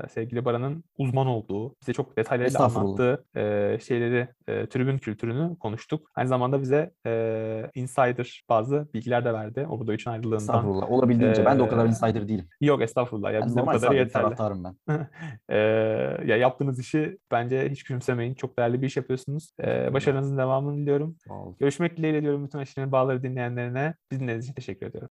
[0.08, 6.10] sevgili Baran'ın uzman olduğu, bize çok detaylarıyla anlattığı e, şeyleri, e, tribün kültürünü konuştuk.
[6.14, 9.66] Aynı zamanda bize e, insider bazı bilgiler de verdi.
[9.70, 10.38] O burada üçün ayrılığından.
[10.38, 10.90] Estağfurullah.
[10.90, 11.44] Olabildiğince.
[11.44, 12.48] ben de o kadar Ee, insider değilim.
[12.60, 14.12] Yok estağfurullah ya Ben bize sadık bir yeterli.
[14.12, 14.76] taraftarım ben.
[15.48, 15.56] Ee,
[16.26, 18.34] ya yaptığınız işi bence hiç küçümsemeyin.
[18.34, 19.52] Çok değerli bir iş yapıyorsunuz.
[19.64, 21.16] Ee, başarınızın devamını diliyorum.
[21.60, 23.94] Görüşmek dileğiyle diyorum bütün Aşırı Bağları dinleyenlerine.
[24.10, 25.08] Biz dinlediğiniz için teşekkür ediyorum.